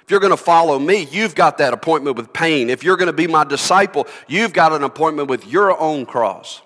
If 0.03 0.11
you're 0.11 0.19
going 0.19 0.31
to 0.31 0.37
follow 0.37 0.79
me, 0.79 1.07
you've 1.11 1.35
got 1.35 1.59
that 1.59 1.73
appointment 1.73 2.17
with 2.17 2.33
pain. 2.33 2.69
If 2.69 2.83
you're 2.83 2.97
going 2.97 3.07
to 3.07 3.13
be 3.13 3.27
my 3.27 3.43
disciple, 3.43 4.07
you've 4.27 4.53
got 4.53 4.73
an 4.73 4.83
appointment 4.83 5.29
with 5.29 5.45
your 5.47 5.79
own 5.79 6.05
cross. 6.05 6.61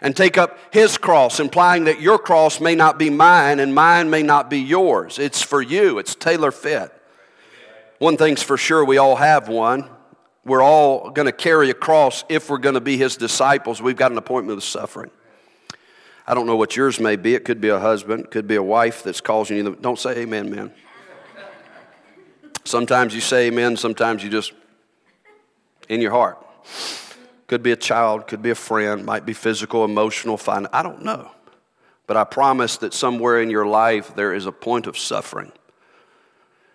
And 0.00 0.16
take 0.16 0.38
up 0.38 0.58
his 0.72 0.96
cross, 0.96 1.40
implying 1.40 1.84
that 1.84 2.00
your 2.00 2.18
cross 2.18 2.58
may 2.58 2.74
not 2.74 2.98
be 2.98 3.10
mine 3.10 3.60
and 3.60 3.74
mine 3.74 4.08
may 4.08 4.22
not 4.22 4.48
be 4.48 4.58
yours. 4.58 5.18
It's 5.18 5.42
for 5.42 5.60
you, 5.60 5.98
it's 5.98 6.14
tailor 6.14 6.50
fit. 6.50 6.90
One 8.00 8.16
thing's 8.16 8.42
for 8.42 8.56
sure, 8.56 8.82
we 8.82 8.96
all 8.96 9.16
have 9.16 9.46
one. 9.48 9.84
We're 10.42 10.62
all 10.62 11.10
going 11.10 11.26
to 11.26 11.32
carry 11.32 11.68
a 11.68 11.74
cross 11.74 12.24
if 12.30 12.48
we're 12.48 12.56
going 12.56 12.74
to 12.74 12.80
be 12.80 12.96
his 12.96 13.18
disciples. 13.18 13.82
We've 13.82 13.94
got 13.94 14.10
an 14.10 14.16
appointment 14.16 14.56
with 14.56 14.64
suffering. 14.64 15.10
I 16.26 16.32
don't 16.32 16.46
know 16.46 16.56
what 16.56 16.76
yours 16.76 16.98
may 16.98 17.16
be. 17.16 17.34
It 17.34 17.44
could 17.44 17.60
be 17.60 17.68
a 17.68 17.78
husband, 17.78 18.30
could 18.30 18.48
be 18.48 18.56
a 18.56 18.62
wife 18.62 19.02
that's 19.02 19.20
causing 19.20 19.58
you. 19.58 19.76
Don't 19.82 19.98
say 19.98 20.20
amen, 20.20 20.50
man. 20.50 20.72
Sometimes 22.64 23.14
you 23.14 23.20
say 23.20 23.48
amen, 23.48 23.76
sometimes 23.76 24.24
you 24.24 24.30
just 24.30 24.54
in 25.90 26.00
your 26.00 26.12
heart. 26.12 26.42
Could 27.48 27.62
be 27.62 27.72
a 27.72 27.76
child, 27.76 28.26
could 28.26 28.40
be 28.40 28.50
a 28.50 28.54
friend, 28.54 29.04
might 29.04 29.26
be 29.26 29.34
physical, 29.34 29.84
emotional, 29.84 30.38
fine. 30.38 30.66
I 30.72 30.82
don't 30.82 31.02
know. 31.02 31.32
But 32.06 32.16
I 32.16 32.24
promise 32.24 32.78
that 32.78 32.94
somewhere 32.94 33.42
in 33.42 33.50
your 33.50 33.66
life 33.66 34.16
there 34.16 34.32
is 34.32 34.46
a 34.46 34.52
point 34.52 34.86
of 34.86 34.96
suffering. 34.96 35.52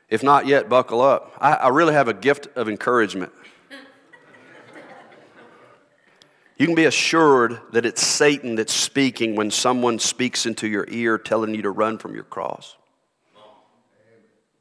If 0.09 0.23
not 0.23 0.45
yet, 0.45 0.69
buckle 0.69 1.01
up. 1.01 1.35
I, 1.39 1.53
I 1.53 1.67
really 1.69 1.93
have 1.93 2.07
a 2.07 2.13
gift 2.13 2.47
of 2.55 2.69
encouragement. 2.69 3.31
You 6.57 6.67
can 6.67 6.75
be 6.75 6.85
assured 6.85 7.59
that 7.73 7.85
it's 7.85 8.01
Satan 8.01 8.55
that's 8.55 8.73
speaking 8.73 9.35
when 9.35 9.51
someone 9.51 9.99
speaks 9.99 10.45
into 10.45 10.67
your 10.67 10.85
ear 10.89 11.17
telling 11.17 11.53
you 11.53 11.63
to 11.63 11.71
run 11.71 11.97
from 11.97 12.15
your 12.15 12.23
cross. 12.23 12.77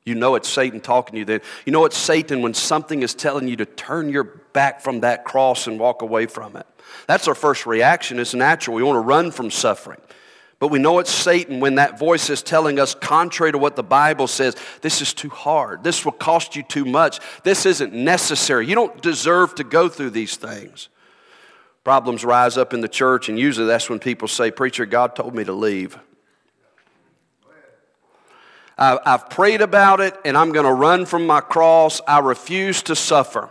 You 0.04 0.14
know 0.14 0.34
it's 0.34 0.48
Satan 0.48 0.80
talking 0.80 1.12
to 1.12 1.18
you 1.20 1.24
then. 1.24 1.40
You 1.64 1.72
know 1.72 1.84
it's 1.84 1.96
Satan 1.96 2.42
when 2.42 2.52
something 2.52 3.02
is 3.02 3.14
telling 3.14 3.48
you 3.48 3.56
to 3.56 3.64
turn 3.64 4.10
your 4.10 4.24
back 4.24 4.80
from 4.82 5.00
that 5.00 5.24
cross 5.24 5.66
and 5.66 5.78
walk 5.78 6.02
away 6.02 6.26
from 6.26 6.56
it. 6.56 6.66
That's 7.06 7.26
our 7.28 7.34
first 7.34 7.64
reaction. 7.64 8.18
It's 8.18 8.34
natural. 8.34 8.76
We 8.76 8.82
want 8.82 8.96
to 8.96 9.00
run 9.00 9.30
from 9.30 9.50
suffering. 9.50 10.00
But 10.64 10.70
we 10.70 10.78
know 10.78 10.98
it's 10.98 11.10
Satan 11.10 11.60
when 11.60 11.74
that 11.74 11.98
voice 11.98 12.30
is 12.30 12.42
telling 12.42 12.80
us, 12.80 12.94
contrary 12.94 13.52
to 13.52 13.58
what 13.58 13.76
the 13.76 13.82
Bible 13.82 14.26
says, 14.26 14.56
this 14.80 15.02
is 15.02 15.12
too 15.12 15.28
hard. 15.28 15.84
This 15.84 16.06
will 16.06 16.12
cost 16.12 16.56
you 16.56 16.62
too 16.62 16.86
much. 16.86 17.20
This 17.42 17.66
isn't 17.66 17.92
necessary. 17.92 18.66
You 18.66 18.74
don't 18.74 19.02
deserve 19.02 19.54
to 19.56 19.62
go 19.62 19.90
through 19.90 20.08
these 20.08 20.36
things. 20.36 20.88
Problems 21.84 22.24
rise 22.24 22.56
up 22.56 22.72
in 22.72 22.80
the 22.80 22.88
church, 22.88 23.28
and 23.28 23.38
usually 23.38 23.66
that's 23.66 23.90
when 23.90 23.98
people 23.98 24.26
say, 24.26 24.50
Preacher, 24.50 24.86
God 24.86 25.14
told 25.14 25.34
me 25.34 25.44
to 25.44 25.52
leave. 25.52 25.98
I've 28.78 29.28
prayed 29.28 29.60
about 29.60 30.00
it, 30.00 30.16
and 30.24 30.34
I'm 30.34 30.52
going 30.52 30.64
to 30.64 30.72
run 30.72 31.04
from 31.04 31.26
my 31.26 31.42
cross. 31.42 32.00
I 32.08 32.20
refuse 32.20 32.82
to 32.84 32.96
suffer. 32.96 33.50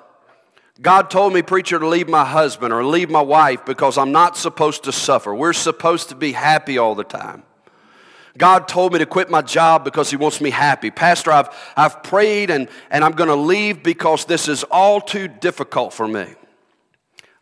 God 0.82 1.12
told 1.12 1.34
me, 1.34 1.44
preacher, 1.44 1.78
to 1.78 1.88
leave 1.88 2.10
my 2.10 2.26
husband 2.26 2.74
or 2.74 2.84
leave 2.84 3.10
my 3.10 3.22
wife 3.22 3.64
because 3.66 3.98
I'm 3.98 4.12
not 4.12 4.36
supposed 4.36 4.86
to 4.86 4.92
suffer. 4.92 5.34
We're 5.34 5.54
supposed 5.54 6.10
to 6.10 6.16
be 6.16 6.32
happy 6.32 6.78
all 6.78 6.96
the 6.96 7.04
time. 7.04 7.44
God 8.36 8.68
told 8.68 8.94
me 8.94 9.00
to 9.00 9.06
quit 9.06 9.30
my 9.30 9.44
job 9.44 9.84
because 9.84 10.10
He 10.10 10.16
wants 10.18 10.42
me 10.42 10.50
happy. 10.50 10.90
Pastor, 10.90 11.32
I've, 11.32 11.50
I've 11.78 12.02
prayed 12.02 12.50
and, 12.50 12.68
and 12.90 13.04
I'm 13.04 13.12
going 13.12 13.30
to 13.30 13.36
leave 13.36 13.84
because 13.84 14.26
this 14.26 14.48
is 14.48 14.64
all 14.64 15.00
too 15.00 15.28
difficult 15.28 15.94
for 15.94 16.08
me. 16.08 16.26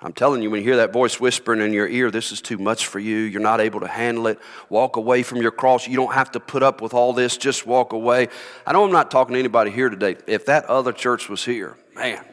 I'm 0.03 0.13
telling 0.13 0.41
you, 0.41 0.49
when 0.49 0.61
you 0.61 0.65
hear 0.65 0.77
that 0.77 0.91
voice 0.91 1.19
whispering 1.19 1.61
in 1.61 1.73
your 1.73 1.87
ear, 1.87 2.09
this 2.09 2.31
is 2.31 2.41
too 2.41 2.57
much 2.57 2.87
for 2.87 2.99
you. 2.99 3.17
You're 3.17 3.39
not 3.39 3.61
able 3.61 3.81
to 3.81 3.87
handle 3.87 4.27
it. 4.27 4.39
Walk 4.67 4.95
away 4.95 5.21
from 5.21 5.41
your 5.41 5.51
cross. 5.51 5.87
You 5.87 5.95
don't 5.95 6.13
have 6.13 6.31
to 6.31 6.39
put 6.39 6.63
up 6.63 6.81
with 6.81 6.93
all 6.93 7.13
this. 7.13 7.37
Just 7.37 7.67
walk 7.67 7.93
away. 7.93 8.27
I 8.65 8.73
know 8.73 8.83
I'm 8.83 8.91
not 8.91 9.11
talking 9.11 9.33
to 9.33 9.39
anybody 9.39 9.69
here 9.69 9.89
today. 9.89 10.17
If 10.27 10.47
that 10.47 10.65
other 10.65 10.91
church 10.91 11.29
was 11.29 11.45
here, 11.45 11.77
man, 11.95 12.25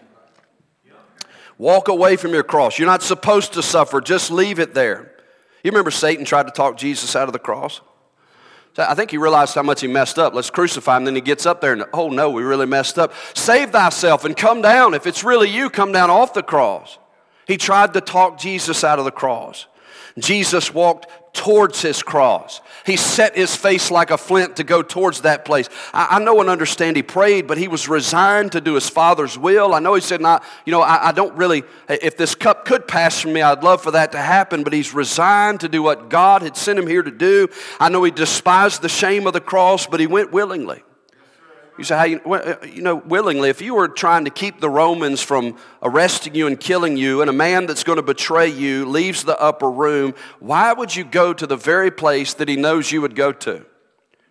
walk 1.58 1.88
away 1.88 2.16
from 2.16 2.32
your 2.32 2.44
cross. 2.44 2.78
You're 2.78 2.86
not 2.86 3.02
supposed 3.02 3.52
to 3.54 3.62
suffer. 3.62 4.00
Just 4.00 4.30
leave 4.30 4.58
it 4.58 4.74
there. 4.74 5.12
You 5.62 5.70
remember 5.70 5.90
Satan 5.90 6.24
tried 6.24 6.46
to 6.46 6.52
talk 6.52 6.78
Jesus 6.78 7.14
out 7.14 7.28
of 7.28 7.32
the 7.32 7.38
cross? 7.38 7.80
I 8.80 8.94
think 8.94 9.10
he 9.10 9.18
realized 9.18 9.56
how 9.56 9.64
much 9.64 9.80
he 9.80 9.88
messed 9.88 10.20
up. 10.20 10.34
Let's 10.34 10.50
crucify 10.50 10.98
him. 10.98 11.04
Then 11.04 11.16
he 11.16 11.20
gets 11.20 11.46
up 11.46 11.60
there 11.60 11.72
and, 11.72 11.84
oh 11.92 12.10
no, 12.10 12.30
we 12.30 12.44
really 12.44 12.64
messed 12.64 12.96
up. 12.96 13.12
Save 13.34 13.70
thyself 13.70 14.24
and 14.24 14.36
come 14.36 14.62
down. 14.62 14.94
If 14.94 15.04
it's 15.04 15.24
really 15.24 15.50
you, 15.50 15.68
come 15.68 15.90
down 15.90 16.10
off 16.10 16.32
the 16.32 16.44
cross. 16.44 16.96
He 17.48 17.56
tried 17.56 17.92
to 17.94 18.00
talk 18.00 18.38
Jesus 18.38 18.84
out 18.84 19.00
of 19.00 19.04
the 19.04 19.10
cross. 19.10 19.66
Jesus 20.18 20.72
walked 20.72 21.06
towards 21.32 21.82
his 21.82 22.02
cross. 22.02 22.60
He 22.84 22.96
set 22.96 23.36
his 23.36 23.54
face 23.54 23.90
like 23.90 24.10
a 24.10 24.18
flint 24.18 24.56
to 24.56 24.64
go 24.64 24.82
towards 24.82 25.20
that 25.20 25.44
place. 25.44 25.68
I, 25.92 26.08
I, 26.12 26.18
know 26.18 26.40
and 26.40 26.50
understand 26.50 26.96
he 26.96 27.02
prayed, 27.02 27.46
but 27.46 27.58
he 27.58 27.68
was 27.68 27.88
resigned 27.88 28.52
to 28.52 28.60
do 28.60 28.74
his 28.74 28.88
Father's 28.88 29.38
will. 29.38 29.74
I 29.74 29.78
know 29.78 29.94
he 29.94 30.00
said, 30.00 30.20
not, 30.20 30.42
you 30.64 30.72
know, 30.72 30.80
I, 30.80 31.08
I 31.08 31.12
don't 31.12 31.36
really, 31.36 31.62
if 31.88 32.16
this 32.16 32.34
cup 32.34 32.64
could 32.64 32.88
pass 32.88 33.20
from 33.20 33.34
me, 33.34 33.42
I'd 33.42 33.62
love 33.62 33.82
for 33.82 33.92
that 33.92 34.12
to 34.12 34.18
happen, 34.18 34.64
but 34.64 34.72
he's 34.72 34.94
resigned 34.94 35.60
to 35.60 35.68
do 35.68 35.82
what 35.82 36.08
God 36.08 36.42
had 36.42 36.56
sent 36.56 36.78
him 36.78 36.86
here 36.86 37.02
to 37.02 37.10
do. 37.10 37.48
I 37.78 37.88
know 37.88 38.02
he 38.02 38.10
despised 38.10 38.82
the 38.82 38.88
shame 38.88 39.26
of 39.26 39.32
the 39.32 39.40
cross, 39.40 39.86
but 39.86 40.00
he 40.00 40.06
went 40.06 40.32
willingly. 40.32 40.82
You 41.78 41.84
say, 41.84 42.08
you, 42.08 42.20
uh, 42.34 42.56
you 42.66 42.82
know, 42.82 42.96
willingly, 42.96 43.50
if 43.50 43.62
you 43.62 43.74
were 43.74 43.86
trying 43.86 44.24
to 44.24 44.30
keep 44.30 44.60
the 44.60 44.68
Romans 44.68 45.22
from 45.22 45.56
arresting 45.80 46.34
you 46.34 46.48
and 46.48 46.58
killing 46.58 46.96
you, 46.96 47.20
and 47.20 47.30
a 47.30 47.32
man 47.32 47.66
that's 47.66 47.84
going 47.84 47.96
to 47.98 48.02
betray 48.02 48.48
you 48.48 48.84
leaves 48.84 49.22
the 49.22 49.40
upper 49.40 49.70
room, 49.70 50.14
why 50.40 50.72
would 50.72 50.96
you 50.96 51.04
go 51.04 51.32
to 51.32 51.46
the 51.46 51.56
very 51.56 51.92
place 51.92 52.34
that 52.34 52.48
he 52.48 52.56
knows 52.56 52.90
you 52.90 53.00
would 53.00 53.14
go 53.14 53.30
to? 53.30 53.64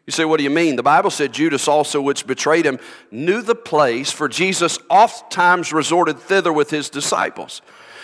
You 0.05 0.11
say, 0.11 0.25
what 0.25 0.37
do 0.37 0.43
you 0.43 0.49
mean? 0.49 0.75
The 0.75 0.83
Bible 0.83 1.09
said 1.09 1.31
Judas 1.31 1.69
also, 1.69 2.01
which 2.01 2.27
betrayed 2.27 2.65
him, 2.65 2.79
knew 3.11 3.41
the 3.41 3.55
place, 3.55 4.11
for 4.11 4.27
Jesus 4.27 4.77
oft 4.89 5.31
times 5.31 5.71
resorted 5.71 6.19
thither 6.19 6.51
with 6.51 6.69
his 6.69 6.89
disciples. 6.89 7.61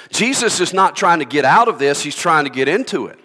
Jesus 0.10 0.62
is 0.62 0.73
not 0.73 0.95
trying 0.95 1.19
to 1.19 1.25
get 1.25 1.43
out 1.43 1.67
of 1.67 1.79
this, 1.79 2.01
he's 2.01 2.15
trying 2.15 2.45
to 2.45 2.49
get 2.49 2.69
into 2.69 3.08
it. 3.08 3.19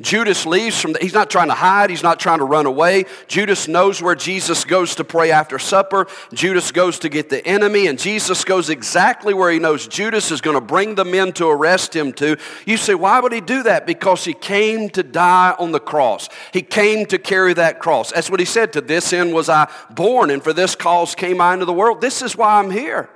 Judas 0.00 0.46
leaves 0.46 0.80
from 0.80 0.92
the, 0.92 1.00
he's 1.00 1.12
not 1.12 1.28
trying 1.28 1.48
to 1.48 1.54
hide, 1.54 1.90
he's 1.90 2.04
not 2.04 2.20
trying 2.20 2.38
to 2.38 2.44
run 2.44 2.66
away. 2.66 3.04
Judas 3.26 3.66
knows 3.66 4.00
where 4.00 4.14
Jesus 4.14 4.64
goes 4.64 4.94
to 4.94 5.04
pray 5.04 5.32
after 5.32 5.58
supper. 5.58 6.06
Judas 6.32 6.70
goes 6.70 7.00
to 7.00 7.08
get 7.08 7.30
the 7.30 7.44
enemy, 7.44 7.88
and 7.88 7.98
Jesus 7.98 8.44
goes 8.44 8.70
exactly 8.70 9.34
where 9.34 9.50
he 9.50 9.58
knows 9.58 9.88
Judas 9.88 10.30
is 10.30 10.40
going 10.40 10.54
to 10.54 10.60
bring 10.60 10.94
the 10.94 11.04
men 11.04 11.32
to 11.32 11.48
arrest 11.48 11.96
him 11.96 12.12
to. 12.14 12.36
You 12.64 12.76
say, 12.76 12.94
why 12.94 13.18
would 13.18 13.32
he 13.32 13.40
do 13.40 13.64
that? 13.64 13.86
Because 13.86 14.24
he 14.24 14.34
came 14.34 14.88
to 14.90 15.02
die 15.02 15.56
on 15.58 15.72
the 15.72 15.80
cross. 15.80 16.28
He 16.52 16.62
came 16.62 17.04
to 17.06 17.18
carry 17.18 17.54
that 17.54 17.80
cross. 17.80 18.12
That's 18.12 18.30
what 18.30 18.38
he 18.38 18.46
said. 18.46 18.72
To 18.74 18.80
this 18.80 19.12
end 19.12 19.34
was 19.34 19.48
I 19.48 19.68
born, 19.90 20.30
and 20.30 20.44
for 20.44 20.52
this 20.52 20.76
cause 20.76 21.16
came 21.16 21.40
I 21.40 21.54
into 21.54 21.64
the 21.64 21.72
world. 21.72 22.00
This 22.00 22.22
is 22.22 22.36
why 22.36 22.60
I'm 22.60 22.70
here. 22.70 23.10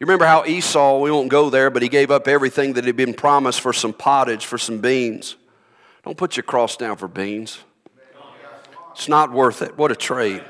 You 0.00 0.06
remember 0.06 0.24
how 0.24 0.46
Esau, 0.46 0.98
we 0.98 1.10
won't 1.10 1.28
go 1.28 1.50
there, 1.50 1.70
but 1.70 1.82
he 1.82 1.88
gave 1.88 2.10
up 2.10 2.26
everything 2.26 2.72
that 2.72 2.86
had 2.86 2.96
been 2.96 3.14
promised 3.14 3.60
for 3.60 3.72
some 3.72 3.92
pottage, 3.92 4.46
for 4.46 4.58
some 4.58 4.78
beans. 4.78 5.36
Don't 6.04 6.16
put 6.16 6.36
your 6.36 6.44
cross 6.44 6.76
down 6.76 6.96
for 6.96 7.08
beans. 7.08 7.58
It's 8.92 9.08
not 9.08 9.32
worth 9.32 9.62
it. 9.62 9.76
What 9.78 9.90
a 9.90 9.96
trade. 9.96 10.42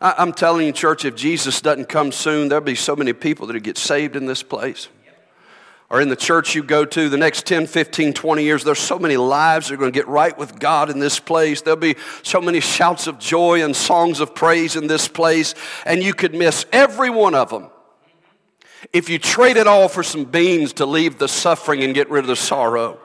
I, 0.00 0.22
am 0.22 0.32
telling 0.32 0.66
you, 0.66 0.72
church, 0.72 1.04
if 1.04 1.14
Jesus 1.14 1.60
doesn't 1.60 1.88
come 1.88 2.12
soon, 2.12 2.48
there'll 2.48 2.64
be 2.64 2.74
so 2.74 2.94
many 2.94 3.12
people 3.12 3.46
that 3.46 3.58
get 3.60 3.78
saved 3.78 4.16
in 4.16 4.26
this 4.26 4.42
place. 4.42 4.88
Or 5.88 6.00
in 6.00 6.08
the 6.08 6.16
church 6.16 6.54
you 6.54 6.64
go 6.64 6.84
to 6.84 7.08
the 7.08 7.16
next 7.16 7.46
10, 7.46 7.66
15, 7.68 8.12
20 8.12 8.42
years, 8.42 8.64
there's 8.64 8.80
so 8.80 8.98
many 8.98 9.16
lives 9.16 9.68
that 9.68 9.74
are 9.74 9.76
going 9.76 9.92
to 9.92 9.96
get 9.98 10.08
right 10.08 10.36
with 10.36 10.58
God 10.58 10.90
in 10.90 10.98
this 10.98 11.20
place. 11.20 11.62
There'll 11.62 11.78
be 11.78 11.94
so 12.22 12.40
many 12.40 12.60
shouts 12.60 13.06
of 13.06 13.18
joy 13.18 13.62
and 13.62 13.74
songs 13.74 14.18
of 14.20 14.34
praise 14.34 14.74
in 14.74 14.88
this 14.88 15.06
place, 15.06 15.54
and 15.84 16.02
you 16.02 16.12
could 16.12 16.34
miss 16.34 16.66
every 16.72 17.08
one 17.08 17.34
of 17.34 17.50
them 17.50 17.70
if 18.92 19.08
you 19.08 19.18
trade 19.18 19.56
it 19.56 19.66
all 19.66 19.88
for 19.88 20.02
some 20.02 20.24
beans 20.24 20.72
to 20.74 20.86
leave 20.86 21.18
the 21.18 21.28
suffering 21.28 21.82
and 21.82 21.94
get 21.94 22.10
rid 22.10 22.20
of 22.20 22.28
the 22.28 22.36
sorrow. 22.36 22.98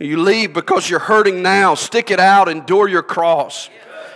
You 0.00 0.16
leave 0.22 0.54
because 0.54 0.88
you're 0.88 0.98
hurting 0.98 1.42
now. 1.42 1.74
Stick 1.74 2.10
it 2.10 2.18
out, 2.18 2.48
endure 2.48 2.88
your 2.88 3.02
cross. 3.02 3.68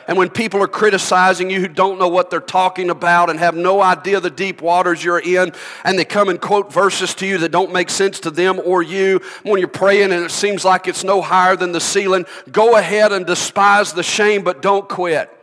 And 0.06 0.18
when 0.18 0.28
people 0.28 0.62
are 0.62 0.68
criticizing 0.68 1.50
you 1.50 1.60
who 1.60 1.68
don't 1.68 1.98
know 1.98 2.08
what 2.08 2.30
they're 2.30 2.40
talking 2.40 2.90
about 2.90 3.30
and 3.30 3.38
have 3.38 3.54
no 3.54 3.80
idea 3.80 4.20
the 4.20 4.30
deep 4.30 4.60
waters 4.60 5.02
you're 5.02 5.18
in, 5.18 5.52
and 5.82 5.98
they 5.98 6.04
come 6.04 6.28
and 6.28 6.40
quote 6.40 6.72
verses 6.72 7.14
to 7.16 7.26
you 7.26 7.38
that 7.38 7.52
don't 7.52 7.72
make 7.72 7.88
sense 7.88 8.20
to 8.20 8.30
them 8.30 8.60
or 8.64 8.82
you, 8.82 9.20
when 9.42 9.58
you're 9.58 9.68
praying 9.68 10.12
and 10.12 10.24
it 10.24 10.30
seems 10.30 10.64
like 10.64 10.86
it's 10.86 11.04
no 11.04 11.22
higher 11.22 11.56
than 11.56 11.72
the 11.72 11.80
ceiling, 11.80 12.26
go 12.52 12.76
ahead 12.76 13.12
and 13.12 13.24
despise 13.26 13.92
the 13.92 14.02
shame, 14.02 14.42
but 14.42 14.60
don't 14.60 14.88
quit. 14.88 15.33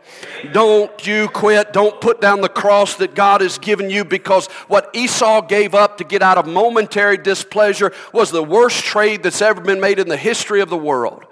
Don't 0.52 1.06
you 1.06 1.28
quit. 1.28 1.72
Don't 1.72 2.00
put 2.00 2.20
down 2.20 2.40
the 2.40 2.48
cross 2.48 2.96
that 2.96 3.14
God 3.14 3.40
has 3.40 3.58
given 3.58 3.90
you 3.90 4.04
because 4.04 4.46
what 4.68 4.90
Esau 4.94 5.42
gave 5.42 5.74
up 5.74 5.98
to 5.98 6.04
get 6.04 6.22
out 6.22 6.38
of 6.38 6.46
momentary 6.46 7.16
displeasure 7.16 7.92
was 8.12 8.30
the 8.30 8.42
worst 8.42 8.84
trade 8.84 9.22
that's 9.22 9.42
ever 9.42 9.60
been 9.60 9.80
made 9.80 9.98
in 9.98 10.08
the 10.08 10.16
history 10.16 10.60
of 10.60 10.68
the 10.68 10.76
world. 10.76 11.24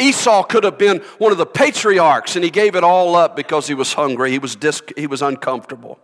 Esau 0.00 0.42
could 0.44 0.64
have 0.64 0.78
been 0.78 0.98
one 1.18 1.32
of 1.32 1.38
the 1.38 1.46
patriarchs 1.46 2.36
and 2.36 2.44
he 2.44 2.50
gave 2.50 2.76
it 2.76 2.84
all 2.84 3.16
up 3.16 3.34
because 3.34 3.66
he 3.66 3.74
was 3.74 3.92
hungry. 3.92 4.30
He 4.30 4.38
was, 4.38 4.54
dis- 4.54 4.82
he 4.96 5.06
was 5.06 5.22
uncomfortable. 5.22 5.98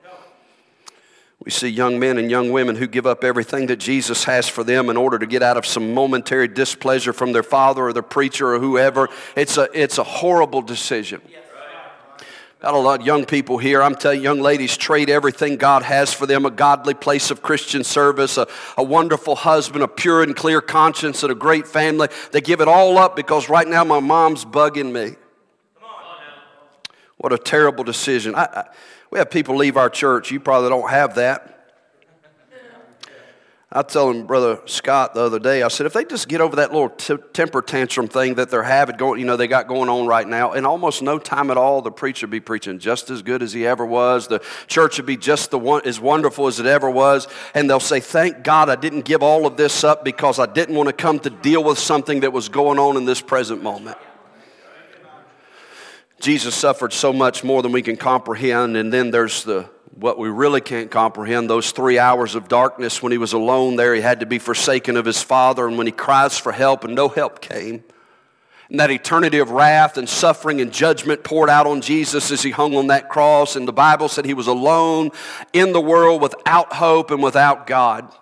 We 1.44 1.50
see 1.50 1.68
young 1.68 1.98
men 1.98 2.16
and 2.16 2.30
young 2.30 2.50
women 2.50 2.76
who 2.76 2.86
give 2.86 3.06
up 3.06 3.22
everything 3.22 3.66
that 3.66 3.76
Jesus 3.76 4.24
has 4.24 4.48
for 4.48 4.64
them 4.64 4.88
in 4.88 4.96
order 4.96 5.18
to 5.18 5.26
get 5.26 5.42
out 5.42 5.58
of 5.58 5.66
some 5.66 5.92
momentary 5.92 6.48
displeasure 6.48 7.12
from 7.12 7.32
their 7.32 7.42
father 7.42 7.84
or 7.84 7.92
their 7.92 8.02
preacher 8.02 8.54
or 8.54 8.58
whoever. 8.58 9.10
It's 9.36 9.58
a, 9.58 9.68
it's 9.74 9.98
a 9.98 10.04
horrible 10.04 10.62
decision. 10.62 11.20
Got 12.64 12.72
a 12.72 12.78
lot 12.78 13.00
of 13.00 13.06
young 13.06 13.26
people 13.26 13.58
here. 13.58 13.82
I'm 13.82 13.94
telling 13.94 14.20
you, 14.20 14.24
young 14.24 14.40
ladies 14.40 14.74
trade 14.74 15.10
everything 15.10 15.58
God 15.58 15.82
has 15.82 16.14
for 16.14 16.24
them 16.24 16.46
a 16.46 16.50
godly 16.50 16.94
place 16.94 17.30
of 17.30 17.42
Christian 17.42 17.84
service, 17.84 18.38
a, 18.38 18.48
a 18.78 18.82
wonderful 18.82 19.36
husband, 19.36 19.84
a 19.84 19.86
pure 19.86 20.22
and 20.22 20.34
clear 20.34 20.62
conscience, 20.62 21.22
and 21.22 21.30
a 21.30 21.34
great 21.34 21.68
family. 21.68 22.08
They 22.32 22.40
give 22.40 22.62
it 22.62 22.66
all 22.66 22.96
up 22.96 23.16
because 23.16 23.50
right 23.50 23.68
now 23.68 23.84
my 23.84 24.00
mom's 24.00 24.46
bugging 24.46 24.92
me. 24.92 25.16
What 27.18 27.34
a 27.34 27.38
terrible 27.38 27.84
decision. 27.84 28.34
I, 28.34 28.44
I, 28.44 28.64
we 29.10 29.18
have 29.18 29.30
people 29.30 29.56
leave 29.56 29.76
our 29.76 29.90
church. 29.90 30.30
You 30.30 30.40
probably 30.40 30.70
don't 30.70 30.88
have 30.88 31.16
that. 31.16 31.53
I 33.76 33.82
told 33.82 34.14
him, 34.14 34.24
Brother 34.24 34.60
Scott, 34.66 35.14
the 35.14 35.22
other 35.22 35.40
day, 35.40 35.64
I 35.64 35.68
said, 35.68 35.86
if 35.86 35.94
they 35.94 36.04
just 36.04 36.28
get 36.28 36.40
over 36.40 36.54
that 36.56 36.72
little 36.72 36.90
t- 36.90 37.16
temper 37.32 37.60
tantrum 37.60 38.06
thing 38.06 38.36
that 38.36 38.48
they're 38.48 38.62
having 38.62 38.96
going, 38.96 39.18
you 39.18 39.26
know, 39.26 39.36
they 39.36 39.48
got 39.48 39.66
going 39.66 39.88
on 39.88 40.06
right 40.06 40.28
now, 40.28 40.52
in 40.52 40.64
almost 40.64 41.02
no 41.02 41.18
time 41.18 41.50
at 41.50 41.56
all, 41.56 41.82
the 41.82 41.90
preacher 41.90 42.28
be 42.28 42.38
preaching 42.38 42.78
just 42.78 43.10
as 43.10 43.22
good 43.22 43.42
as 43.42 43.52
he 43.52 43.66
ever 43.66 43.84
was. 43.84 44.28
The 44.28 44.40
church 44.68 44.98
would 44.98 45.06
be 45.06 45.16
just 45.16 45.50
the 45.50 45.58
one, 45.58 45.82
as 45.84 45.98
wonderful 45.98 46.46
as 46.46 46.60
it 46.60 46.66
ever 46.66 46.88
was. 46.88 47.26
And 47.52 47.68
they'll 47.68 47.80
say, 47.80 47.98
thank 47.98 48.44
God 48.44 48.70
I 48.70 48.76
didn't 48.76 49.04
give 49.04 49.24
all 49.24 49.44
of 49.44 49.56
this 49.56 49.82
up 49.82 50.04
because 50.04 50.38
I 50.38 50.46
didn't 50.46 50.76
want 50.76 50.88
to 50.88 50.92
come 50.92 51.18
to 51.18 51.30
deal 51.30 51.64
with 51.64 51.80
something 51.80 52.20
that 52.20 52.32
was 52.32 52.48
going 52.48 52.78
on 52.78 52.96
in 52.96 53.06
this 53.06 53.20
present 53.20 53.60
moment. 53.60 53.98
Jesus 56.20 56.54
suffered 56.54 56.92
so 56.92 57.12
much 57.12 57.42
more 57.42 57.60
than 57.60 57.72
we 57.72 57.82
can 57.82 57.96
comprehend. 57.96 58.76
And 58.76 58.92
then 58.92 59.10
there's 59.10 59.42
the 59.42 59.68
what 59.96 60.18
we 60.18 60.28
really 60.28 60.60
can't 60.60 60.90
comprehend 60.90 61.48
those 61.48 61.70
three 61.70 61.98
hours 61.98 62.34
of 62.34 62.48
darkness 62.48 63.02
when 63.02 63.12
he 63.12 63.18
was 63.18 63.32
alone 63.32 63.76
there, 63.76 63.94
he 63.94 64.00
had 64.00 64.20
to 64.20 64.26
be 64.26 64.38
forsaken 64.38 64.96
of 64.96 65.04
his 65.04 65.22
father, 65.22 65.66
and 65.66 65.78
when 65.78 65.86
he 65.86 65.92
cries 65.92 66.38
for 66.38 66.52
help 66.52 66.84
and 66.84 66.94
no 66.94 67.08
help 67.08 67.40
came. 67.40 67.84
And 68.70 68.80
that 68.80 68.90
eternity 68.90 69.38
of 69.38 69.50
wrath 69.50 69.96
and 69.98 70.08
suffering 70.08 70.60
and 70.60 70.72
judgment 70.72 71.22
poured 71.22 71.50
out 71.50 71.66
on 71.66 71.80
Jesus 71.80 72.30
as 72.30 72.42
he 72.42 72.50
hung 72.50 72.74
on 72.76 72.86
that 72.86 73.08
cross. 73.10 73.56
And 73.56 73.68
the 73.68 73.72
Bible 73.72 74.08
said 74.08 74.24
he 74.24 74.34
was 74.34 74.46
alone 74.46 75.10
in 75.52 75.72
the 75.72 75.80
world 75.80 76.22
without 76.22 76.72
hope 76.72 77.10
and 77.10 77.22
without 77.22 77.66
God. 77.66 78.12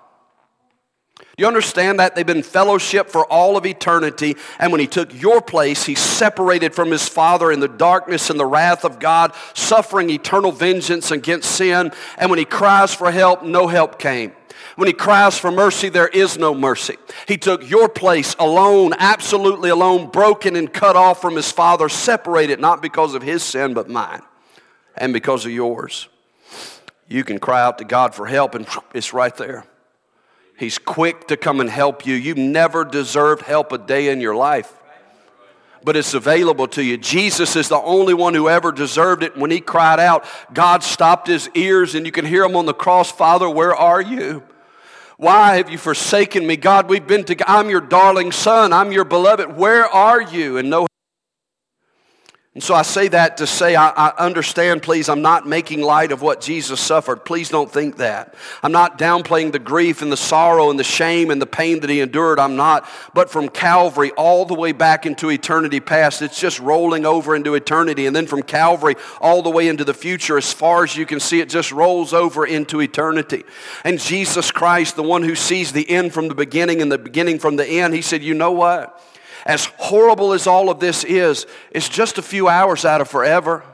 Do 1.36 1.42
you 1.42 1.48
understand 1.48 1.98
that? 1.98 2.14
They've 2.14 2.26
been 2.26 2.42
fellowship 2.42 3.08
for 3.08 3.24
all 3.24 3.56
of 3.56 3.64
eternity. 3.64 4.36
And 4.58 4.70
when 4.70 4.80
he 4.80 4.86
took 4.86 5.18
your 5.18 5.40
place, 5.40 5.84
he 5.84 5.94
separated 5.94 6.74
from 6.74 6.90
his 6.90 7.08
Father 7.08 7.50
in 7.50 7.60
the 7.60 7.68
darkness 7.68 8.28
and 8.28 8.38
the 8.38 8.44
wrath 8.44 8.84
of 8.84 8.98
God, 8.98 9.34
suffering 9.54 10.10
eternal 10.10 10.52
vengeance 10.52 11.10
against 11.10 11.50
sin. 11.52 11.90
And 12.18 12.28
when 12.28 12.38
he 12.38 12.44
cries 12.44 12.94
for 12.94 13.10
help, 13.10 13.42
no 13.42 13.66
help 13.66 13.98
came. 13.98 14.32
When 14.76 14.88
he 14.88 14.92
cries 14.92 15.38
for 15.38 15.50
mercy, 15.50 15.88
there 15.88 16.08
is 16.08 16.38
no 16.38 16.54
mercy. 16.54 16.96
He 17.26 17.38
took 17.38 17.68
your 17.68 17.88
place 17.88 18.36
alone, 18.38 18.92
absolutely 18.98 19.70
alone, 19.70 20.10
broken 20.10 20.54
and 20.54 20.72
cut 20.72 20.96
off 20.96 21.20
from 21.20 21.36
his 21.36 21.50
Father, 21.50 21.88
separated 21.88 22.60
not 22.60 22.82
because 22.82 23.14
of 23.14 23.22
his 23.22 23.42
sin, 23.42 23.74
but 23.74 23.88
mine, 23.88 24.22
and 24.96 25.12
because 25.12 25.44
of 25.44 25.52
yours. 25.52 26.08
You 27.08 27.24
can 27.24 27.38
cry 27.38 27.62
out 27.62 27.78
to 27.78 27.84
God 27.84 28.14
for 28.14 28.26
help, 28.26 28.54
and 28.54 28.66
it's 28.94 29.12
right 29.12 29.36
there. 29.36 29.64
He's 30.56 30.78
quick 30.78 31.28
to 31.28 31.36
come 31.36 31.60
and 31.60 31.68
help 31.68 32.06
you. 32.06 32.14
You've 32.14 32.38
never 32.38 32.84
deserved 32.84 33.42
help 33.42 33.72
a 33.72 33.78
day 33.78 34.08
in 34.08 34.20
your 34.20 34.34
life, 34.34 34.72
but 35.82 35.96
it's 35.96 36.14
available 36.14 36.68
to 36.68 36.82
you. 36.82 36.96
Jesus 36.96 37.56
is 37.56 37.68
the 37.68 37.80
only 37.80 38.14
one 38.14 38.34
who 38.34 38.48
ever 38.48 38.70
deserved 38.70 39.22
it. 39.22 39.36
When 39.36 39.50
he 39.50 39.60
cried 39.60 39.98
out, 39.98 40.24
God 40.52 40.82
stopped 40.82 41.26
his 41.26 41.48
ears, 41.54 41.94
and 41.94 42.06
you 42.06 42.12
can 42.12 42.24
hear 42.24 42.44
him 42.44 42.54
on 42.56 42.66
the 42.66 42.74
cross 42.74 43.10
Father, 43.10 43.48
where 43.48 43.74
are 43.74 44.00
you? 44.00 44.42
Why 45.16 45.56
have 45.56 45.70
you 45.70 45.78
forsaken 45.78 46.46
me? 46.46 46.56
God, 46.56 46.88
we've 46.88 47.06
been 47.06 47.24
together. 47.24 47.48
I'm 47.48 47.70
your 47.70 47.80
darling 47.80 48.32
son. 48.32 48.72
I'm 48.72 48.90
your 48.90 49.04
beloved. 49.04 49.56
Where 49.56 49.86
are 49.86 50.20
you? 50.20 50.58
And 50.58 50.68
no 50.68 50.86
and 52.54 52.62
so 52.62 52.74
I 52.74 52.82
say 52.82 53.08
that 53.08 53.38
to 53.38 53.46
say, 53.46 53.74
I, 53.76 53.88
I, 53.88 54.26
understand, 54.26 54.82
please, 54.82 55.08
I'm 55.08 55.22
not 55.22 55.48
making 55.48 55.80
light 55.80 56.12
of 56.12 56.20
what 56.20 56.42
Jesus 56.42 56.80
suffered. 56.80 57.24
Please 57.24 57.48
don't 57.48 57.72
think 57.72 57.96
that. 57.96 58.34
I'm 58.62 58.72
not 58.72 58.98
downplaying 58.98 59.52
the 59.52 59.58
grief 59.58 60.02
and 60.02 60.12
the 60.12 60.18
sorrow 60.18 60.68
and 60.68 60.78
the 60.78 60.84
shame 60.84 61.30
and 61.30 61.40
the 61.40 61.46
pain 61.46 61.80
that 61.80 61.88
he 61.88 62.00
endured. 62.00 62.38
I'm 62.38 62.54
not. 62.54 62.86
But 63.14 63.30
from 63.30 63.48
Calvary 63.48 64.10
all 64.18 64.44
the 64.44 64.52
way 64.52 64.72
back 64.72 65.06
into 65.06 65.30
eternity 65.30 65.80
past, 65.80 66.20
it's 66.20 66.38
just 66.38 66.60
rolling 66.60 67.06
over 67.06 67.34
into 67.34 67.54
eternity. 67.54 68.04
And 68.04 68.14
then 68.14 68.26
from 68.26 68.42
Calvary 68.42 68.96
all 69.18 69.40
the 69.40 69.48
way 69.48 69.66
into 69.68 69.84
the 69.84 69.94
future, 69.94 70.36
as 70.36 70.52
far 70.52 70.84
as 70.84 70.94
you 70.94 71.06
can 71.06 71.20
see, 71.20 71.40
it 71.40 71.48
just 71.48 71.72
rolls 71.72 72.12
over 72.12 72.44
into 72.44 72.82
eternity. 72.82 73.44
And 73.82 73.98
Jesus 73.98 74.50
Christ, 74.50 74.96
the 74.96 75.02
one 75.02 75.22
who 75.22 75.36
sees 75.36 75.72
the 75.72 75.88
end 75.88 76.12
from 76.12 76.28
the 76.28 76.34
beginning 76.34 76.82
and 76.82 76.92
the 76.92 76.98
beginning 76.98 77.38
from 77.38 77.56
the 77.56 77.66
end, 77.66 77.94
he 77.94 78.02
said, 78.02 78.22
You 78.22 78.34
know 78.34 78.52
what? 78.52 79.02
As 79.44 79.66
horrible 79.78 80.32
as 80.32 80.46
all 80.46 80.70
of 80.70 80.80
this 80.80 81.04
is, 81.04 81.46
it's 81.70 81.88
just 81.88 82.18
a 82.18 82.22
few 82.22 82.48
hours 82.48 82.84
out 82.84 83.00
of 83.00 83.08
forever. 83.08 83.64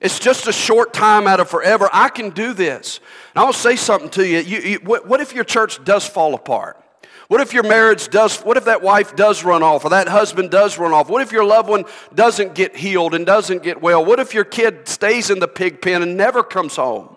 It's 0.00 0.18
just 0.18 0.46
a 0.46 0.52
short 0.52 0.92
time 0.92 1.26
out 1.26 1.40
of 1.40 1.48
forever. 1.48 1.88
I 1.92 2.08
can 2.08 2.30
do 2.30 2.52
this. 2.52 3.00
And 3.34 3.44
I'll 3.44 3.52
say 3.52 3.76
something 3.76 4.10
to 4.10 4.26
you. 4.26 4.38
you, 4.38 4.58
you 4.60 4.78
what, 4.80 5.06
what 5.06 5.20
if 5.20 5.34
your 5.34 5.44
church 5.44 5.82
does 5.84 6.06
fall 6.06 6.34
apart? 6.34 6.82
What 7.28 7.40
if 7.40 7.52
your 7.52 7.64
marriage 7.64 8.08
does, 8.08 8.38
what 8.40 8.56
if 8.56 8.66
that 8.66 8.82
wife 8.82 9.16
does 9.16 9.42
run 9.42 9.62
off 9.62 9.84
or 9.84 9.90
that 9.90 10.06
husband 10.06 10.50
does 10.50 10.78
run 10.78 10.92
off? 10.92 11.08
What 11.08 11.22
if 11.22 11.32
your 11.32 11.44
loved 11.44 11.68
one 11.68 11.84
doesn't 12.14 12.54
get 12.54 12.76
healed 12.76 13.14
and 13.14 13.26
doesn't 13.26 13.64
get 13.64 13.82
well? 13.82 14.04
What 14.04 14.20
if 14.20 14.32
your 14.32 14.44
kid 14.44 14.86
stays 14.86 15.28
in 15.28 15.40
the 15.40 15.48
pig 15.48 15.82
pen 15.82 16.02
and 16.02 16.16
never 16.16 16.44
comes 16.44 16.76
home? 16.76 17.16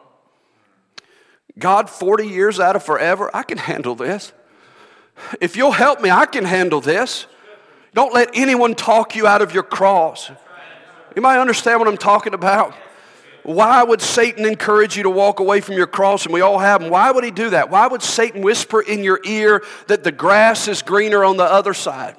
God, 1.60 1.90
40 1.90 2.28
years 2.28 2.60
out 2.60 2.76
of 2.76 2.84
forever, 2.84 3.30
I 3.36 3.44
can 3.44 3.60
handle 3.60 3.94
this. 3.94 4.34
If 5.42 5.56
you'll 5.56 5.74
help 5.74 6.02
me, 6.02 6.10
I 6.10 6.26
can 6.26 6.46
handle 6.46 6.82
this. 6.82 7.28
Don't 7.94 8.14
let 8.14 8.30
anyone 8.34 8.76
talk 8.76 9.16
you 9.16 9.28
out 9.28 9.42
of 9.42 9.54
your 9.54 9.64
cross. 9.64 10.30
You 11.16 11.22
might 11.22 11.40
understand 11.40 11.80
what 11.80 11.88
I'm 11.88 11.98
talking 11.98 12.34
about? 12.34 12.74
Why 13.44 13.82
would 13.84 14.02
Satan 14.02 14.46
encourage 14.46 14.96
you 14.96 15.04
to 15.04 15.10
walk 15.10 15.40
away 15.40 15.62
from 15.62 15.76
your 15.76 15.88
cross? 15.88 16.26
And 16.26 16.34
we 16.34 16.42
all 16.42 16.60
have 16.60 16.82
them. 16.82 16.90
Why 16.92 17.10
would 17.10 17.24
he 17.24 17.32
do 17.32 17.50
that? 17.50 17.70
Why 17.70 17.88
would 17.88 18.04
Satan 18.04 18.42
whisper 18.42 18.82
in 18.82 19.04
your 19.04 19.20
ear 19.24 19.64
that 19.88 20.04
the 20.04 20.12
grass 20.12 20.68
is 20.68 20.82
greener 20.82 21.24
on 21.24 21.38
the 21.38 21.46
other 21.46 21.74
side? 21.74 22.16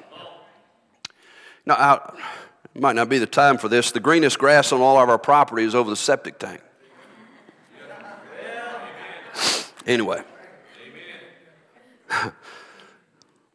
Now, 1.66 2.14
it 2.74 2.80
might 2.80 2.96
not 2.96 3.08
be 3.08 3.18
the 3.18 3.26
time 3.26 3.58
for 3.58 3.68
this. 3.68 3.92
The 3.92 4.00
greenest 4.00 4.38
grass 4.38 4.72
on 4.72 4.80
all 4.80 4.98
of 4.98 5.08
our 5.08 5.18
property 5.18 5.64
is 5.64 5.74
over 5.74 5.90
the 5.90 5.96
septic 5.96 6.38
tank. 6.38 6.62
Anyway. 9.86 10.22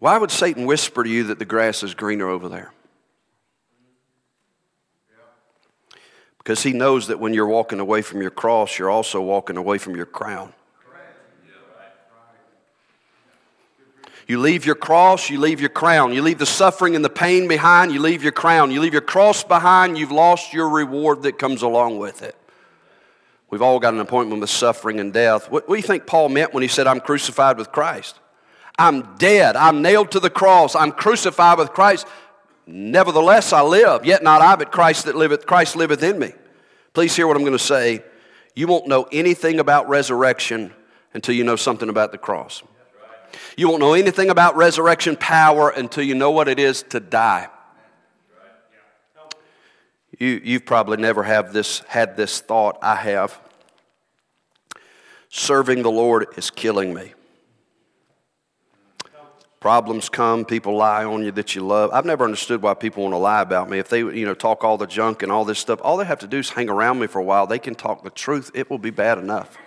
Why 0.05 0.19
would 0.19 0.29
Satan 0.29 0.67
whisper 0.67 1.03
to 1.03 1.09
you 1.09 1.23
that 1.23 1.39
the 1.39 1.45
grass 1.45 1.81
is 1.81 1.95
greener 1.95 2.29
over 2.29 2.47
there? 2.47 2.71
Because 6.37 6.61
he 6.61 6.73
knows 6.73 7.07
that 7.07 7.19
when 7.19 7.33
you're 7.33 7.47
walking 7.47 7.79
away 7.79 8.03
from 8.03 8.21
your 8.21 8.29
cross, 8.29 8.77
you're 8.77 8.91
also 8.91 9.19
walking 9.19 9.57
away 9.57 9.79
from 9.79 9.95
your 9.95 10.05
crown. 10.05 10.53
You 14.27 14.39
leave 14.39 14.63
your 14.63 14.75
cross, 14.75 15.31
you 15.31 15.39
leave 15.39 15.59
your 15.59 15.71
crown. 15.71 16.13
You 16.13 16.21
leave 16.21 16.37
the 16.37 16.45
suffering 16.45 16.95
and 16.95 17.03
the 17.03 17.09
pain 17.09 17.47
behind, 17.47 17.91
you 17.91 17.99
leave 17.99 18.21
your 18.21 18.31
crown. 18.31 18.69
You 18.69 18.81
leave 18.81 18.93
your 18.93 19.01
cross 19.01 19.43
behind, 19.43 19.97
you've 19.97 20.11
lost 20.11 20.53
your 20.53 20.69
reward 20.69 21.23
that 21.23 21.39
comes 21.39 21.63
along 21.63 21.97
with 21.97 22.21
it. 22.21 22.35
We've 23.49 23.63
all 23.63 23.79
got 23.79 23.95
an 23.95 24.01
appointment 24.01 24.39
with 24.39 24.51
suffering 24.51 24.99
and 24.99 25.11
death. 25.11 25.49
What, 25.49 25.67
what 25.67 25.73
do 25.73 25.81
you 25.81 25.87
think 25.87 26.05
Paul 26.05 26.29
meant 26.29 26.53
when 26.53 26.61
he 26.61 26.69
said, 26.69 26.85
I'm 26.85 26.99
crucified 26.99 27.57
with 27.57 27.71
Christ? 27.71 28.19
I'm 28.77 29.15
dead. 29.15 29.55
I'm 29.55 29.81
nailed 29.81 30.11
to 30.11 30.19
the 30.19 30.29
cross. 30.29 30.75
I'm 30.75 30.91
crucified 30.91 31.57
with 31.57 31.69
Christ. 31.69 32.07
Nevertheless, 32.67 33.53
I 33.53 33.61
live. 33.61 34.05
Yet 34.05 34.23
not 34.23 34.41
I, 34.41 34.55
but 34.55 34.71
Christ 34.71 35.05
that 35.05 35.15
liveth, 35.15 35.45
Christ 35.45 35.75
liveth 35.75 36.03
in 36.03 36.19
me. 36.19 36.33
Please 36.93 37.15
hear 37.15 37.27
what 37.27 37.38
I'm 37.38 37.43
going 37.43 37.53
to 37.53 37.59
say. 37.59 38.03
You 38.55 38.67
won't 38.67 38.88
know 38.88 39.07
anything 39.11 39.59
about 39.59 39.88
resurrection 39.88 40.73
until 41.13 41.35
you 41.35 41.43
know 41.43 41.55
something 41.55 41.89
about 41.89 42.11
the 42.11 42.17
cross. 42.17 42.63
You 43.57 43.69
won't 43.69 43.81
know 43.81 43.93
anything 43.93 44.29
about 44.29 44.55
resurrection 44.55 45.15
power 45.15 45.69
until 45.69 46.03
you 46.03 46.15
know 46.15 46.31
what 46.31 46.47
it 46.47 46.59
is 46.59 46.83
to 46.89 46.99
die. 46.99 47.49
You, 50.17 50.41
you've 50.43 50.65
probably 50.65 50.97
never 50.97 51.23
have 51.23 51.51
this, 51.51 51.79
had 51.88 52.15
this 52.15 52.39
thought. 52.39 52.77
I 52.81 52.95
have. 52.95 53.38
Serving 55.29 55.83
the 55.83 55.91
Lord 55.91 56.27
is 56.38 56.49
killing 56.49 56.93
me. 56.93 57.13
Problems 59.65 60.10
come, 60.10 60.45
people 60.45 60.78
lie 60.78 61.06
on 61.06 61.23
you 61.23 61.32
that 61.32 61.56
you 61.56 61.65
love. 61.65 61.89
I've 61.91 62.06
never 62.06 62.23
understood 62.23 62.62
why 62.62 62.75
people 62.75 63.01
want 63.01 63.13
to 63.13 63.17
lie 63.17 63.41
about 63.41 63.67
me. 63.67 63.80
If 63.80 63.89
they, 63.89 63.97
you 63.97 64.23
know, 64.23 64.36
talk 64.36 64.63
all 64.63 64.78
the 64.78 64.86
junk 64.86 65.23
and 65.23 65.32
all 65.32 65.43
this 65.43 65.58
stuff, 65.58 65.80
all 65.82 65.97
they 65.97 66.06
have 66.06 66.19
to 66.19 66.28
do 66.28 66.38
is 66.38 66.51
hang 66.51 66.69
around 66.69 66.99
me 66.99 67.08
for 67.08 67.17
a 67.17 67.23
while. 67.23 67.47
They 67.47 67.58
can 67.58 67.73
talk 67.73 68.04
the 68.04 68.12
truth. 68.12 68.51
It 68.54 68.69
will 68.69 68.78
be 68.78 68.91
bad 68.91 69.17
enough. 69.17 69.58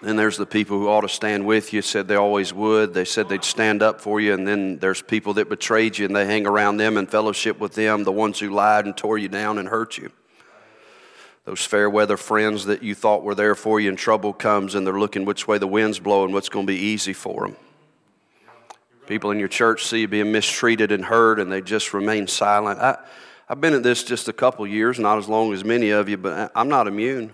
Then 0.00 0.14
there's 0.14 0.36
the 0.36 0.46
people 0.46 0.78
who 0.78 0.86
ought 0.86 1.00
to 1.00 1.08
stand 1.08 1.44
with 1.44 1.72
you, 1.72 1.82
said 1.82 2.06
they 2.06 2.14
always 2.14 2.54
would. 2.54 2.94
They 2.94 3.04
said 3.04 3.28
they'd 3.28 3.42
stand 3.42 3.82
up 3.82 4.00
for 4.00 4.20
you. 4.20 4.32
And 4.32 4.46
then 4.46 4.78
there's 4.78 5.02
people 5.02 5.34
that 5.34 5.48
betrayed 5.48 5.98
you 5.98 6.06
and 6.06 6.14
they 6.14 6.24
hang 6.24 6.46
around 6.46 6.76
them 6.76 6.96
and 6.96 7.10
fellowship 7.10 7.58
with 7.58 7.74
them, 7.74 8.04
the 8.04 8.12
ones 8.12 8.38
who 8.38 8.50
lied 8.50 8.86
and 8.86 8.96
tore 8.96 9.18
you 9.18 9.28
down 9.28 9.58
and 9.58 9.68
hurt 9.68 9.98
you 9.98 10.12
those 11.46 11.64
fair 11.64 11.88
weather 11.88 12.16
friends 12.16 12.66
that 12.66 12.82
you 12.82 12.94
thought 12.94 13.22
were 13.22 13.34
there 13.34 13.54
for 13.54 13.78
you 13.78 13.88
and 13.88 13.96
trouble 13.96 14.32
comes 14.32 14.74
and 14.74 14.84
they're 14.84 14.98
looking 14.98 15.24
which 15.24 15.46
way 15.46 15.58
the 15.58 15.66
wind's 15.66 16.00
blowing, 16.00 16.32
what's 16.32 16.48
going 16.48 16.66
to 16.66 16.72
be 16.72 16.78
easy 16.78 17.12
for 17.12 17.46
them. 17.46 17.56
People 19.06 19.30
in 19.30 19.38
your 19.38 19.46
church 19.46 19.84
see 19.84 20.00
you 20.00 20.08
being 20.08 20.32
mistreated 20.32 20.90
and 20.90 21.04
hurt 21.04 21.38
and 21.38 21.50
they 21.50 21.62
just 21.62 21.94
remain 21.94 22.26
silent. 22.26 22.80
I, 22.80 22.98
I've 23.48 23.60
been 23.60 23.74
at 23.74 23.84
this 23.84 24.02
just 24.02 24.26
a 24.26 24.32
couple 24.32 24.66
years, 24.66 24.98
not 24.98 25.18
as 25.18 25.28
long 25.28 25.52
as 25.54 25.64
many 25.64 25.90
of 25.90 26.08
you, 26.08 26.16
but 26.16 26.50
I'm 26.56 26.68
not 26.68 26.88
immune. 26.88 27.32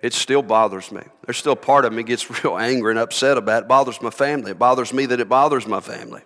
It 0.00 0.14
still 0.14 0.42
bothers 0.42 0.90
me. 0.90 1.02
There's 1.26 1.36
still 1.36 1.56
part 1.56 1.84
of 1.84 1.92
me 1.92 2.04
gets 2.04 2.28
real 2.44 2.56
angry 2.56 2.92
and 2.92 2.98
upset 2.98 3.36
about 3.36 3.64
it. 3.64 3.66
it. 3.66 3.68
bothers 3.68 4.00
my 4.00 4.08
family. 4.08 4.52
It 4.52 4.58
bothers 4.58 4.94
me 4.94 5.04
that 5.06 5.20
it 5.20 5.28
bothers 5.28 5.66
my 5.66 5.80
family. 5.80 6.22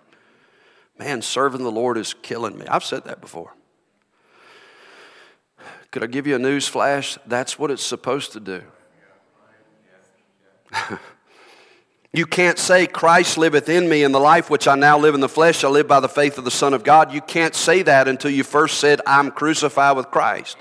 Man, 0.97 1.21
serving 1.21 1.63
the 1.63 1.71
Lord 1.71 1.97
is 1.97 2.13
killing 2.13 2.57
me. 2.57 2.65
I've 2.67 2.85
said 2.85 3.03
that 3.03 3.19
before. 3.19 3.53
Could 5.91 6.03
I 6.03 6.07
give 6.07 6.27
you 6.27 6.35
a 6.35 6.39
news 6.39 6.67
flash? 6.67 7.17
That's 7.25 7.57
what 7.57 7.71
it's 7.71 7.83
supposed 7.83 8.33
to 8.33 8.39
do. 8.39 8.61
you 12.13 12.27
can't 12.27 12.59
say, 12.59 12.85
Christ 12.85 13.37
liveth 13.37 13.69
in 13.69 13.89
me, 13.89 14.03
and 14.03 14.13
the 14.13 14.19
life 14.19 14.49
which 14.49 14.67
I 14.67 14.75
now 14.75 14.99
live 14.99 15.15
in 15.15 15.21
the 15.21 15.29
flesh, 15.29 15.63
I 15.63 15.67
live 15.67 15.87
by 15.87 15.99
the 15.99 16.09
faith 16.09 16.37
of 16.37 16.45
the 16.45 16.51
Son 16.51 16.75
of 16.75 16.83
God. 16.83 17.11
You 17.11 17.21
can't 17.21 17.55
say 17.55 17.81
that 17.83 18.07
until 18.07 18.29
you 18.29 18.43
first 18.43 18.79
said, 18.79 19.01
I'm 19.07 19.31
crucified 19.31 19.97
with 19.97 20.11
Christ. 20.11 20.57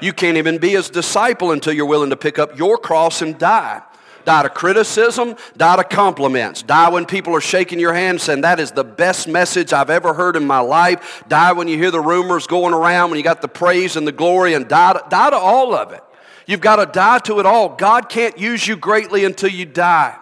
You 0.00 0.12
can't 0.12 0.36
even 0.36 0.58
be 0.58 0.70
his 0.70 0.88
disciple 0.88 1.50
until 1.50 1.72
you're 1.72 1.86
willing 1.86 2.10
to 2.10 2.16
pick 2.16 2.38
up 2.38 2.56
your 2.56 2.78
cross 2.78 3.22
and 3.22 3.38
die. 3.38 3.82
Die 4.30 4.42
to 4.44 4.48
criticism, 4.48 5.34
die 5.56 5.74
to 5.74 5.82
compliments. 5.82 6.62
Die 6.62 6.88
when 6.90 7.04
people 7.04 7.34
are 7.34 7.40
shaking 7.40 7.80
your 7.80 7.92
hand 7.92 8.20
saying, 8.20 8.42
That 8.42 8.60
is 8.60 8.70
the 8.70 8.84
best 8.84 9.26
message 9.26 9.72
I've 9.72 9.90
ever 9.90 10.14
heard 10.14 10.36
in 10.36 10.46
my 10.46 10.60
life. 10.60 11.24
Die 11.26 11.52
when 11.52 11.66
you 11.66 11.76
hear 11.76 11.90
the 11.90 12.00
rumors 12.00 12.46
going 12.46 12.72
around, 12.72 13.10
when 13.10 13.18
you 13.18 13.24
got 13.24 13.42
the 13.42 13.48
praise 13.48 13.96
and 13.96 14.06
the 14.06 14.12
glory, 14.12 14.54
and 14.54 14.68
die 14.68 14.92
to, 14.92 15.04
die 15.08 15.30
to 15.30 15.36
all 15.36 15.74
of 15.74 15.90
it. 15.90 16.00
You've 16.46 16.60
got 16.60 16.76
to 16.76 16.86
die 16.86 17.18
to 17.24 17.40
it 17.40 17.46
all. 17.46 17.70
God 17.70 18.08
can't 18.08 18.38
use 18.38 18.68
you 18.68 18.76
greatly 18.76 19.24
until 19.24 19.50
you 19.50 19.66
die. 19.66 20.16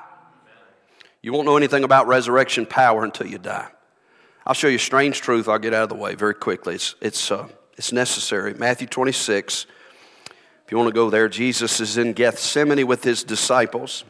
You 1.21 1.35
won't 1.35 1.45
know 1.45 1.59
anything 1.59 1.85
about 1.85 2.07
resurrection 2.07 2.65
power 2.65 3.05
until 3.05 3.27
you 3.27 3.37
die. 3.37 3.69
I'll 4.47 4.55
show 4.55 4.69
you 4.69 4.77
a 4.77 4.79
strange 4.79 5.21
truth. 5.21 5.51
I'll 5.51 5.59
get 5.59 5.75
out 5.75 5.83
of 5.83 5.91
the 5.91 5.97
way 5.97 6.15
very 6.15 6.35
quickly. 6.35 6.77
It's, 6.77 6.95
it's, 7.03 7.31
uh, 7.31 7.47
it's 7.77 7.93
necessary. 7.93 8.55
Matthew 8.55 8.87
26. 8.87 9.67
If 10.69 10.73
you 10.73 10.77
want 10.77 10.89
to 10.89 10.95
go 10.95 11.09
there, 11.09 11.31
Jesus 11.31 11.81
is 11.81 11.97
in 11.97 12.13
Gethsemane 12.13 12.87
with 12.87 13.03
his 13.03 13.25
disciples. 13.25 14.05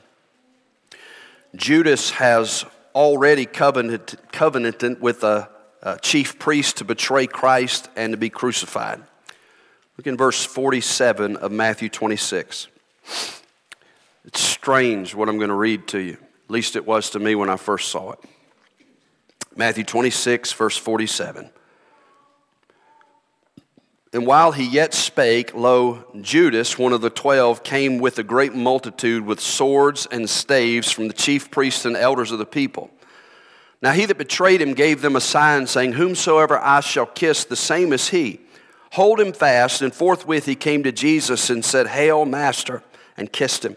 Judas 1.55 2.11
has 2.11 2.64
already 2.97 3.47
covenanted, 3.47 5.01
with 5.01 5.23
a, 5.23 5.49
a 5.85 6.01
chief 6.01 6.40
priest 6.40 6.79
to 6.79 6.85
betray 6.85 7.29
Christ 7.29 7.88
and 7.94 8.12
to 8.12 8.16
be 8.16 8.29
crucified. 8.29 9.01
Look 9.97 10.09
in 10.09 10.16
verse 10.16 10.44
47 10.44 11.37
of 11.37 11.53
Matthew 11.53 11.88
26. 11.88 12.66
It's 14.25 14.40
strange 14.40 15.14
what 15.14 15.29
I'm 15.29 15.37
going 15.38 15.51
to 15.51 15.55
read 15.55 15.87
to 15.87 16.01
you. 16.01 16.14
At 16.14 16.51
least 16.51 16.75
it 16.75 16.85
was 16.85 17.11
to 17.11 17.21
me 17.21 17.37
when 17.37 17.51
I 17.51 17.57
first 17.57 17.88
saw 17.88 18.11
it. 18.11 18.18
Matthew 19.55 19.85
26, 19.85 20.53
verse 20.55 20.77
47. 20.77 21.51
And 24.12 24.27
while 24.27 24.53
he 24.53 24.64
yet 24.64 24.94
spake, 24.94 25.55
lo, 25.55 26.05
Judas, 26.21 26.79
one 26.79 26.94
of 26.94 27.03
the 27.03 27.11
twelve, 27.11 27.62
came 27.62 27.99
with 27.99 28.18
a 28.18 28.23
great 28.23 28.55
multitude 28.55 29.27
with 29.27 29.38
swords 29.38 30.07
and 30.11 30.29
staves 30.29 30.90
from 30.90 31.09
the 31.09 31.14
chief 31.14 31.51
priests 31.51 31.85
and 31.85 31.97
elders 31.97 32.33
of 32.33 32.38
the 32.38 32.47
people. 32.47 32.90
Now 33.83 33.92
he 33.92 34.07
that 34.07 34.18
betrayed 34.18 34.62
him 34.62 34.73
gave 34.75 35.03
them 35.03 35.14
a 35.14 35.21
sign, 35.21 35.66
saying, 35.66 35.92
Whomsoever 35.92 36.59
I 36.59 36.81
shall 36.81 37.07
kiss, 37.07 37.44
the 37.44 37.55
same 37.55 37.92
is 37.92 38.09
he. 38.09 38.40
Hold 38.92 39.21
him 39.21 39.33
fast. 39.33 39.83
And 39.83 39.94
forthwith 39.94 40.47
he 40.47 40.55
came 40.55 40.83
to 40.85 40.92
Jesus 40.92 41.51
and 41.51 41.64
said, 41.64 41.88
Hail, 41.88 42.25
Master, 42.25 42.83
and 43.16 43.31
kissed 43.31 43.64
him. 43.64 43.77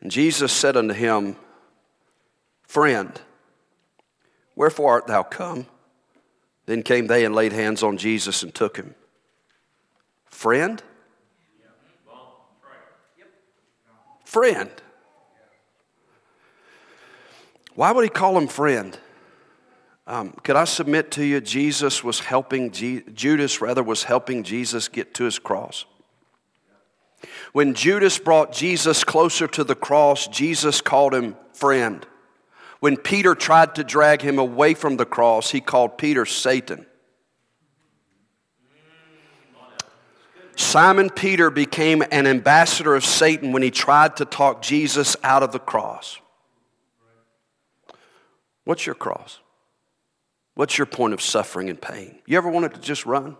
And 0.00 0.10
Jesus 0.10 0.52
said 0.52 0.76
unto 0.76 0.92
him, 0.92 1.36
Friend, 2.62 3.18
wherefore 4.54 4.90
art 4.90 5.06
thou 5.06 5.22
come? 5.22 5.66
Then 6.66 6.82
came 6.82 7.06
they 7.06 7.24
and 7.24 7.34
laid 7.34 7.52
hands 7.52 7.82
on 7.82 7.96
Jesus 7.96 8.42
and 8.42 8.54
took 8.54 8.76
him. 8.76 8.94
Friend? 10.26 10.82
Friend. 14.24 14.70
Why 17.74 17.92
would 17.92 18.04
he 18.04 18.10
call 18.10 18.38
him 18.38 18.48
friend? 18.48 18.98
Um, 20.06 20.32
could 20.42 20.56
I 20.56 20.64
submit 20.64 21.10
to 21.12 21.24
you, 21.24 21.40
Jesus 21.40 22.04
was 22.04 22.20
helping, 22.20 22.70
Judas 22.70 23.60
rather 23.60 23.82
was 23.82 24.04
helping 24.04 24.42
Jesus 24.42 24.88
get 24.88 25.14
to 25.14 25.24
his 25.24 25.38
cross. 25.38 25.86
When 27.52 27.74
Judas 27.74 28.18
brought 28.18 28.52
Jesus 28.52 29.02
closer 29.02 29.48
to 29.48 29.64
the 29.64 29.74
cross, 29.74 30.26
Jesus 30.26 30.80
called 30.80 31.14
him 31.14 31.36
friend. 31.54 32.06
When 32.84 32.98
Peter 32.98 33.34
tried 33.34 33.76
to 33.76 33.82
drag 33.82 34.20
him 34.20 34.38
away 34.38 34.74
from 34.74 34.98
the 34.98 35.06
cross, 35.06 35.50
he 35.50 35.62
called 35.62 35.96
Peter 35.96 36.26
Satan. 36.26 36.84
Simon 40.54 41.08
Peter 41.08 41.48
became 41.48 42.04
an 42.10 42.26
ambassador 42.26 42.94
of 42.94 43.02
Satan 43.02 43.52
when 43.52 43.62
he 43.62 43.70
tried 43.70 44.18
to 44.18 44.26
talk 44.26 44.60
Jesus 44.60 45.16
out 45.22 45.42
of 45.42 45.50
the 45.50 45.58
cross. 45.58 46.18
What's 48.64 48.84
your 48.84 48.96
cross? 48.96 49.40
What's 50.54 50.76
your 50.76 50.86
point 50.86 51.14
of 51.14 51.22
suffering 51.22 51.70
and 51.70 51.80
pain? 51.80 52.18
You 52.26 52.36
ever 52.36 52.50
wanted 52.50 52.74
to 52.74 52.80
just 52.82 53.06
run? 53.06 53.38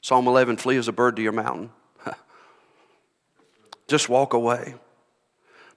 Psalm 0.00 0.26
11 0.26 0.56
flee 0.56 0.78
as 0.78 0.88
a 0.88 0.92
bird 0.92 1.16
to 1.16 1.22
your 1.22 1.32
mountain. 1.32 1.68
just 3.88 4.08
walk 4.08 4.32
away. 4.32 4.76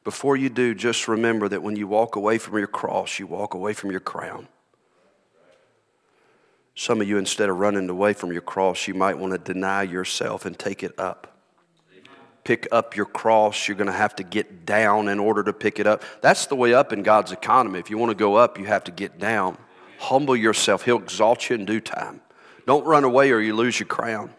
Before 0.08 0.38
you 0.38 0.48
do, 0.48 0.74
just 0.74 1.10
remember 1.10 1.50
that 1.50 1.62
when 1.62 1.76
you 1.76 1.86
walk 1.86 2.16
away 2.16 2.38
from 2.38 2.58
your 2.58 2.68
cross, 2.68 3.20
you 3.20 3.28
walk 3.28 3.54
away 3.54 3.74
from 3.74 3.92
your 3.92 4.00
crown. 4.00 4.48
Some 6.76 7.02
of 7.02 7.10
you, 7.10 7.18
instead 7.18 7.50
of 7.50 7.58
running 7.58 7.90
away 7.90 8.14
from 8.14 8.32
your 8.32 8.42
cross, 8.42 8.88
you 8.88 8.94
might 8.94 9.18
want 9.18 9.34
to 9.34 9.38
deny 9.38 9.84
yourself 9.84 10.46
and 10.46 10.58
take 10.58 10.82
it 10.82 10.98
up. 10.98 11.38
Pick 12.46 12.70
up 12.72 12.96
your 12.96 13.06
cross. 13.06 13.68
You're 13.68 13.76
going 13.76 13.92
to 13.92 13.92
have 13.92 14.16
to 14.16 14.24
get 14.24 14.66
down 14.66 15.10
in 15.10 15.20
order 15.20 15.44
to 15.44 15.52
pick 15.52 15.78
it 15.78 15.86
up. 15.86 16.02
That's 16.22 16.46
the 16.46 16.56
way 16.56 16.74
up 16.74 16.94
in 16.94 17.04
God's 17.04 17.34
economy. 17.34 17.80
If 17.80 17.90
you 17.90 17.98
want 17.98 18.12
to 18.12 18.16
go 18.18 18.36
up, 18.36 18.58
you 18.58 18.64
have 18.64 18.86
to 18.86 18.92
get 18.92 19.20
down. 19.20 19.58
Humble 20.00 20.38
yourself. 20.38 20.86
He'll 20.86 21.00
exalt 21.00 21.50
you 21.50 21.58
in 21.58 21.66
due 21.66 21.82
time. 21.82 22.22
Don't 22.66 22.86
run 22.86 23.04
away 23.04 23.32
or 23.32 23.42
you 23.42 23.54
lose 23.54 23.78
your 23.78 23.88
crown. 23.88 24.30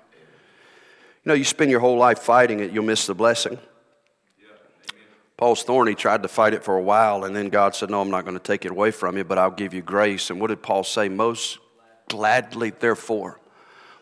You 1.24 1.28
know, 1.28 1.34
you 1.34 1.44
spend 1.44 1.70
your 1.70 1.80
whole 1.80 1.98
life 1.98 2.20
fighting 2.20 2.60
it, 2.60 2.72
you'll 2.72 2.84
miss 2.84 3.06
the 3.06 3.14
blessing. 3.14 3.58
Paul's 5.38 5.62
thorn, 5.62 5.86
he 5.86 5.94
tried 5.94 6.22
to 6.24 6.28
fight 6.28 6.52
it 6.52 6.64
for 6.64 6.76
a 6.76 6.82
while, 6.82 7.24
and 7.24 7.34
then 7.34 7.48
God 7.48 7.74
said, 7.74 7.90
No, 7.90 8.00
I'm 8.00 8.10
not 8.10 8.24
going 8.24 8.36
to 8.36 8.42
take 8.42 8.64
it 8.64 8.72
away 8.72 8.90
from 8.90 9.16
you, 9.16 9.22
but 9.22 9.38
I'll 9.38 9.52
give 9.52 9.72
you 9.72 9.80
grace. 9.80 10.30
And 10.30 10.40
what 10.40 10.48
did 10.48 10.62
Paul 10.62 10.82
say? 10.82 11.08
Most 11.08 11.58
gladly, 12.08 12.70
therefore. 12.70 13.38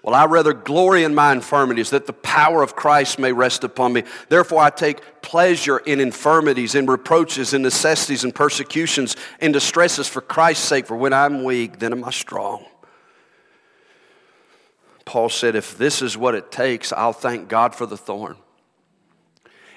Well, 0.03 0.15
I 0.15 0.25
rather 0.25 0.55
glory 0.55 1.03
in 1.03 1.15
my 1.15 1.33
infirmities 1.33 1.91
that 1.91 2.07
the 2.07 2.13
power 2.15 2.63
of 2.63 2.75
Christ 2.75 3.19
may 3.19 3.33
rest 3.33 3.65
upon 3.65 3.93
me. 3.93 4.05
Therefore, 4.31 4.63
I 4.63 4.71
take 4.71 5.21
pleasure 5.21 5.79
in 5.79 6.01
infirmities, 6.01 6.75
in 6.75 6.87
reproaches, 6.87 7.53
in 7.53 7.61
necessities, 7.61 8.25
and 8.25 8.35
persecutions, 8.35 9.17
in 9.39 9.53
distresses 9.53 10.09
for 10.09 10.23
Christ's 10.23 10.65
sake. 10.65 10.87
For 10.87 10.97
when 10.97 11.13
I'm 11.13 11.45
weak, 11.45 11.81
then 11.81 11.93
am 11.93 12.05
I 12.05 12.13
strong. 12.13 12.65
Paul 15.05 15.29
said, 15.29 15.55
If 15.55 15.77
this 15.77 16.01
is 16.01 16.17
what 16.17 16.35
it 16.35 16.51
takes, 16.51 16.95
I'll 16.95 17.13
thank 17.13 17.49
God 17.49 17.75
for 17.75 17.85
the 17.85 17.99
thorn. 17.99 18.37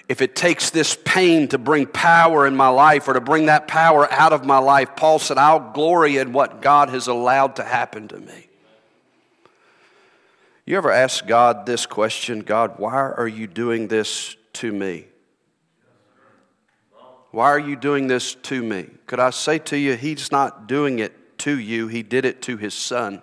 If 0.10 0.24
it 0.24 0.36
takes 0.36 0.72
this 0.72 0.98
pain 1.06 1.48
to 1.50 1.60
bring 1.60 1.86
power 1.86 2.48
in 2.48 2.56
my 2.56 2.68
life 2.68 3.08
or 3.08 3.14
to 3.14 3.22
bring 3.22 3.46
that 3.46 3.68
power 3.68 4.12
out 4.12 4.34
of 4.34 4.44
my 4.44 4.58
life, 4.58 4.96
Paul 4.96 5.20
said, 5.20 5.38
I'll 5.38 5.72
glory 5.72 6.18
in 6.18 6.34
what 6.34 6.64
God 6.64 6.90
has 6.90 7.06
allowed 7.06 7.58
to 7.58 7.64
happen 7.64 8.08
to 8.08 8.18
me. 8.18 8.48
You 10.66 10.78
ever 10.78 10.92
ask 10.92 11.28
God 11.28 11.68
this 11.68 11.86
question 11.86 12.42
God, 12.42 12.74
why 12.78 12.96
are 12.96 13.28
you 13.28 13.46
doing 13.46 13.88
this 13.88 14.36
to 14.54 14.72
me? 14.72 15.06
Why 17.30 17.46
are 17.52 17.60
you 17.60 17.76
doing 17.76 18.08
this 18.08 18.34
to 18.34 18.64
me? 18.64 18.88
Could 19.06 19.20
I 19.20 19.30
say 19.30 19.60
to 19.60 19.78
you, 19.78 19.96
He's 19.96 20.32
not 20.32 20.68
doing 20.68 20.98
it 20.98 21.38
to 21.40 21.58
you, 21.58 21.88
He 21.88 22.02
did 22.02 22.26
it 22.26 22.42
to 22.44 22.58
His 22.58 22.74
Son. 22.74 23.22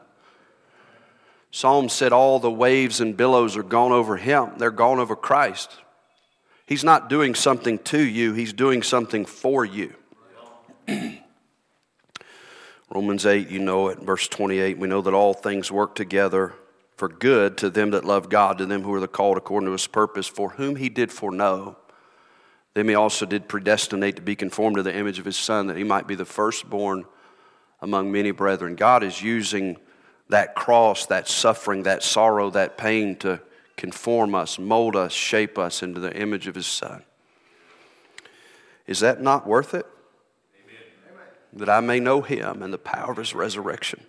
Psalm 1.50 1.88
said 1.88 2.12
all 2.12 2.38
the 2.38 2.50
waves 2.50 3.00
and 3.00 3.16
billows 3.16 3.56
are 3.56 3.64
gone 3.64 3.90
over 3.90 4.16
Him, 4.16 4.52
they're 4.58 4.70
gone 4.70 5.00
over 5.00 5.16
Christ. 5.16 5.72
He's 6.66 6.84
not 6.84 7.08
doing 7.08 7.34
something 7.34 7.78
to 7.78 8.00
you, 8.00 8.32
He's 8.32 8.52
doing 8.52 8.82
something 8.82 9.24
for 9.24 9.64
you. 9.64 9.94
Romans 12.90 13.26
8, 13.26 13.48
you 13.48 13.58
know 13.58 13.88
it, 13.88 13.98
verse 14.00 14.28
28, 14.28 14.78
we 14.78 14.88
know 14.88 15.02
that 15.02 15.14
all 15.14 15.34
things 15.34 15.72
work 15.72 15.94
together 15.94 16.54
for 16.96 17.08
good 17.08 17.58
to 17.58 17.68
them 17.68 17.90
that 17.90 18.04
love 18.04 18.28
God, 18.28 18.58
to 18.58 18.66
them 18.66 18.82
who 18.82 18.94
are 18.94 19.00
the 19.00 19.08
called 19.08 19.36
according 19.36 19.66
to 19.66 19.72
his 19.72 19.86
purpose, 19.86 20.26
for 20.26 20.50
whom 20.50 20.76
he 20.76 20.88
did 20.88 21.12
foreknow. 21.12 21.76
Them 22.74 22.88
he 22.88 22.94
also 22.94 23.26
did 23.26 23.48
predestinate 23.48 24.16
to 24.16 24.22
be 24.22 24.36
conformed 24.36 24.76
to 24.76 24.82
the 24.82 24.94
image 24.94 25.18
of 25.18 25.24
his 25.24 25.36
Son, 25.36 25.66
that 25.66 25.76
he 25.76 25.84
might 25.84 26.06
be 26.06 26.14
the 26.14 26.24
firstborn 26.24 27.04
among 27.80 28.12
many 28.12 28.30
brethren. 28.30 28.76
God 28.76 29.02
is 29.02 29.20
using 29.20 29.76
that 30.28 30.54
cross, 30.54 31.06
that 31.06 31.28
suffering, 31.28 31.84
that 31.84 32.02
sorrow, 32.02 32.50
that 32.50 32.78
pain 32.78 33.16
to 33.16 33.40
conform 33.76 34.34
us, 34.34 34.58
mold 34.58 34.96
us, 34.96 35.12
shape 35.12 35.58
us 35.58 35.82
into 35.82 36.00
the 36.00 36.14
image 36.16 36.46
of 36.46 36.54
his 36.54 36.66
Son. 36.66 37.02
Is 38.86 39.00
that 39.00 39.20
not 39.20 39.46
worth 39.46 39.74
it? 39.74 39.86
Amen. 40.64 41.24
That 41.54 41.68
I 41.68 41.80
may 41.80 42.00
know 42.00 42.22
him 42.22 42.62
and 42.62 42.72
the 42.72 42.78
power 42.78 43.10
of 43.10 43.18
his 43.18 43.34
resurrection 43.34 44.00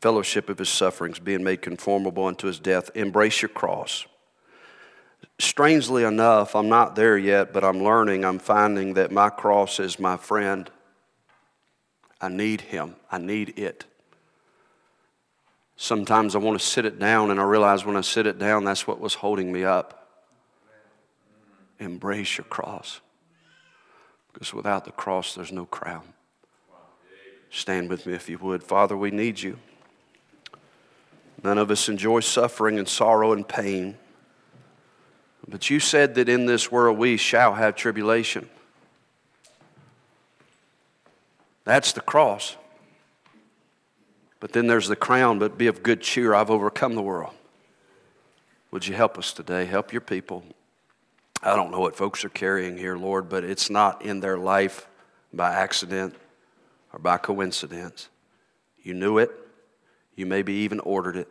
fellowship 0.00 0.48
of 0.48 0.58
his 0.58 0.68
sufferings, 0.68 1.18
being 1.18 1.42
made 1.42 1.62
conformable 1.62 2.26
unto 2.26 2.46
his 2.46 2.58
death. 2.58 2.90
Embrace 2.94 3.42
your 3.42 3.48
cross. 3.48 4.06
Strangely 5.38 6.04
enough, 6.04 6.54
I'm 6.54 6.68
not 6.68 6.94
there 6.94 7.18
yet, 7.18 7.52
but 7.52 7.64
I'm 7.64 7.82
learning, 7.82 8.24
I'm 8.24 8.38
finding 8.38 8.94
that 8.94 9.10
my 9.10 9.30
cross 9.30 9.80
is 9.80 9.98
my 9.98 10.16
friend. 10.16 10.70
I 12.20 12.28
need 12.28 12.62
him, 12.62 12.96
I 13.10 13.18
need 13.18 13.58
it. 13.58 13.84
Sometimes 15.80 16.34
I 16.34 16.38
want 16.38 16.58
to 16.58 16.66
sit 16.66 16.84
it 16.84 16.98
down, 16.98 17.30
and 17.30 17.40
I 17.40 17.44
realize 17.44 17.84
when 17.86 17.96
I 17.96 18.00
sit 18.00 18.26
it 18.26 18.36
down, 18.36 18.64
that's 18.64 18.88
what 18.88 18.98
was 18.98 19.14
holding 19.14 19.52
me 19.52 19.62
up. 19.62 20.08
Embrace 21.78 22.36
your 22.36 22.46
cross. 22.46 23.00
Because 24.32 24.52
without 24.52 24.84
the 24.84 24.90
cross, 24.90 25.36
there's 25.36 25.52
no 25.52 25.66
crown. 25.66 26.02
Stand 27.50 27.88
with 27.88 28.06
me 28.06 28.14
if 28.14 28.28
you 28.28 28.38
would. 28.38 28.64
Father, 28.64 28.96
we 28.96 29.12
need 29.12 29.40
you. 29.40 29.56
None 31.44 31.58
of 31.58 31.70
us 31.70 31.88
enjoy 31.88 32.20
suffering 32.20 32.76
and 32.76 32.88
sorrow 32.88 33.32
and 33.32 33.46
pain. 33.46 33.96
But 35.46 35.70
you 35.70 35.78
said 35.78 36.16
that 36.16 36.28
in 36.28 36.46
this 36.46 36.72
world 36.72 36.98
we 36.98 37.16
shall 37.16 37.54
have 37.54 37.76
tribulation. 37.76 38.50
That's 41.62 41.92
the 41.92 42.00
cross. 42.00 42.56
But 44.40 44.52
then 44.52 44.66
there's 44.66 44.88
the 44.88 44.96
crown, 44.96 45.38
but 45.38 45.58
be 45.58 45.66
of 45.66 45.82
good 45.82 46.00
cheer. 46.00 46.34
I've 46.34 46.50
overcome 46.50 46.94
the 46.94 47.02
world. 47.02 47.34
Would 48.70 48.86
you 48.86 48.94
help 48.94 49.18
us 49.18 49.32
today? 49.32 49.64
Help 49.64 49.92
your 49.92 50.00
people. 50.00 50.44
I 51.42 51.56
don't 51.56 51.70
know 51.70 51.80
what 51.80 51.96
folks 51.96 52.24
are 52.24 52.28
carrying 52.28 52.76
here, 52.76 52.96
Lord, 52.96 53.28
but 53.28 53.44
it's 53.44 53.70
not 53.70 54.02
in 54.02 54.20
their 54.20 54.38
life 54.38 54.86
by 55.32 55.54
accident 55.54 56.14
or 56.92 56.98
by 56.98 57.16
coincidence. 57.16 58.08
You 58.82 58.94
knew 58.94 59.18
it. 59.18 59.30
You 60.16 60.26
maybe 60.26 60.52
even 60.52 60.80
ordered 60.80 61.16
it 61.16 61.28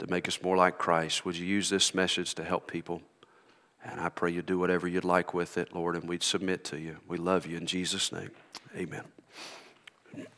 to 0.00 0.06
make 0.08 0.26
us 0.26 0.42
more 0.42 0.56
like 0.56 0.76
Christ. 0.78 1.24
Would 1.24 1.36
you 1.36 1.46
use 1.46 1.70
this 1.70 1.94
message 1.94 2.34
to 2.34 2.44
help 2.44 2.70
people? 2.70 3.02
And 3.84 4.00
I 4.00 4.08
pray 4.08 4.30
you 4.32 4.42
do 4.42 4.58
whatever 4.58 4.88
you'd 4.88 5.04
like 5.04 5.32
with 5.32 5.56
it, 5.56 5.74
Lord, 5.74 5.94
and 5.94 6.08
we'd 6.08 6.22
submit 6.22 6.64
to 6.64 6.78
you. 6.78 6.96
We 7.06 7.16
love 7.16 7.46
you 7.46 7.56
in 7.56 7.66
Jesus' 7.66 8.12
name. 8.12 8.30
Amen. 8.76 9.04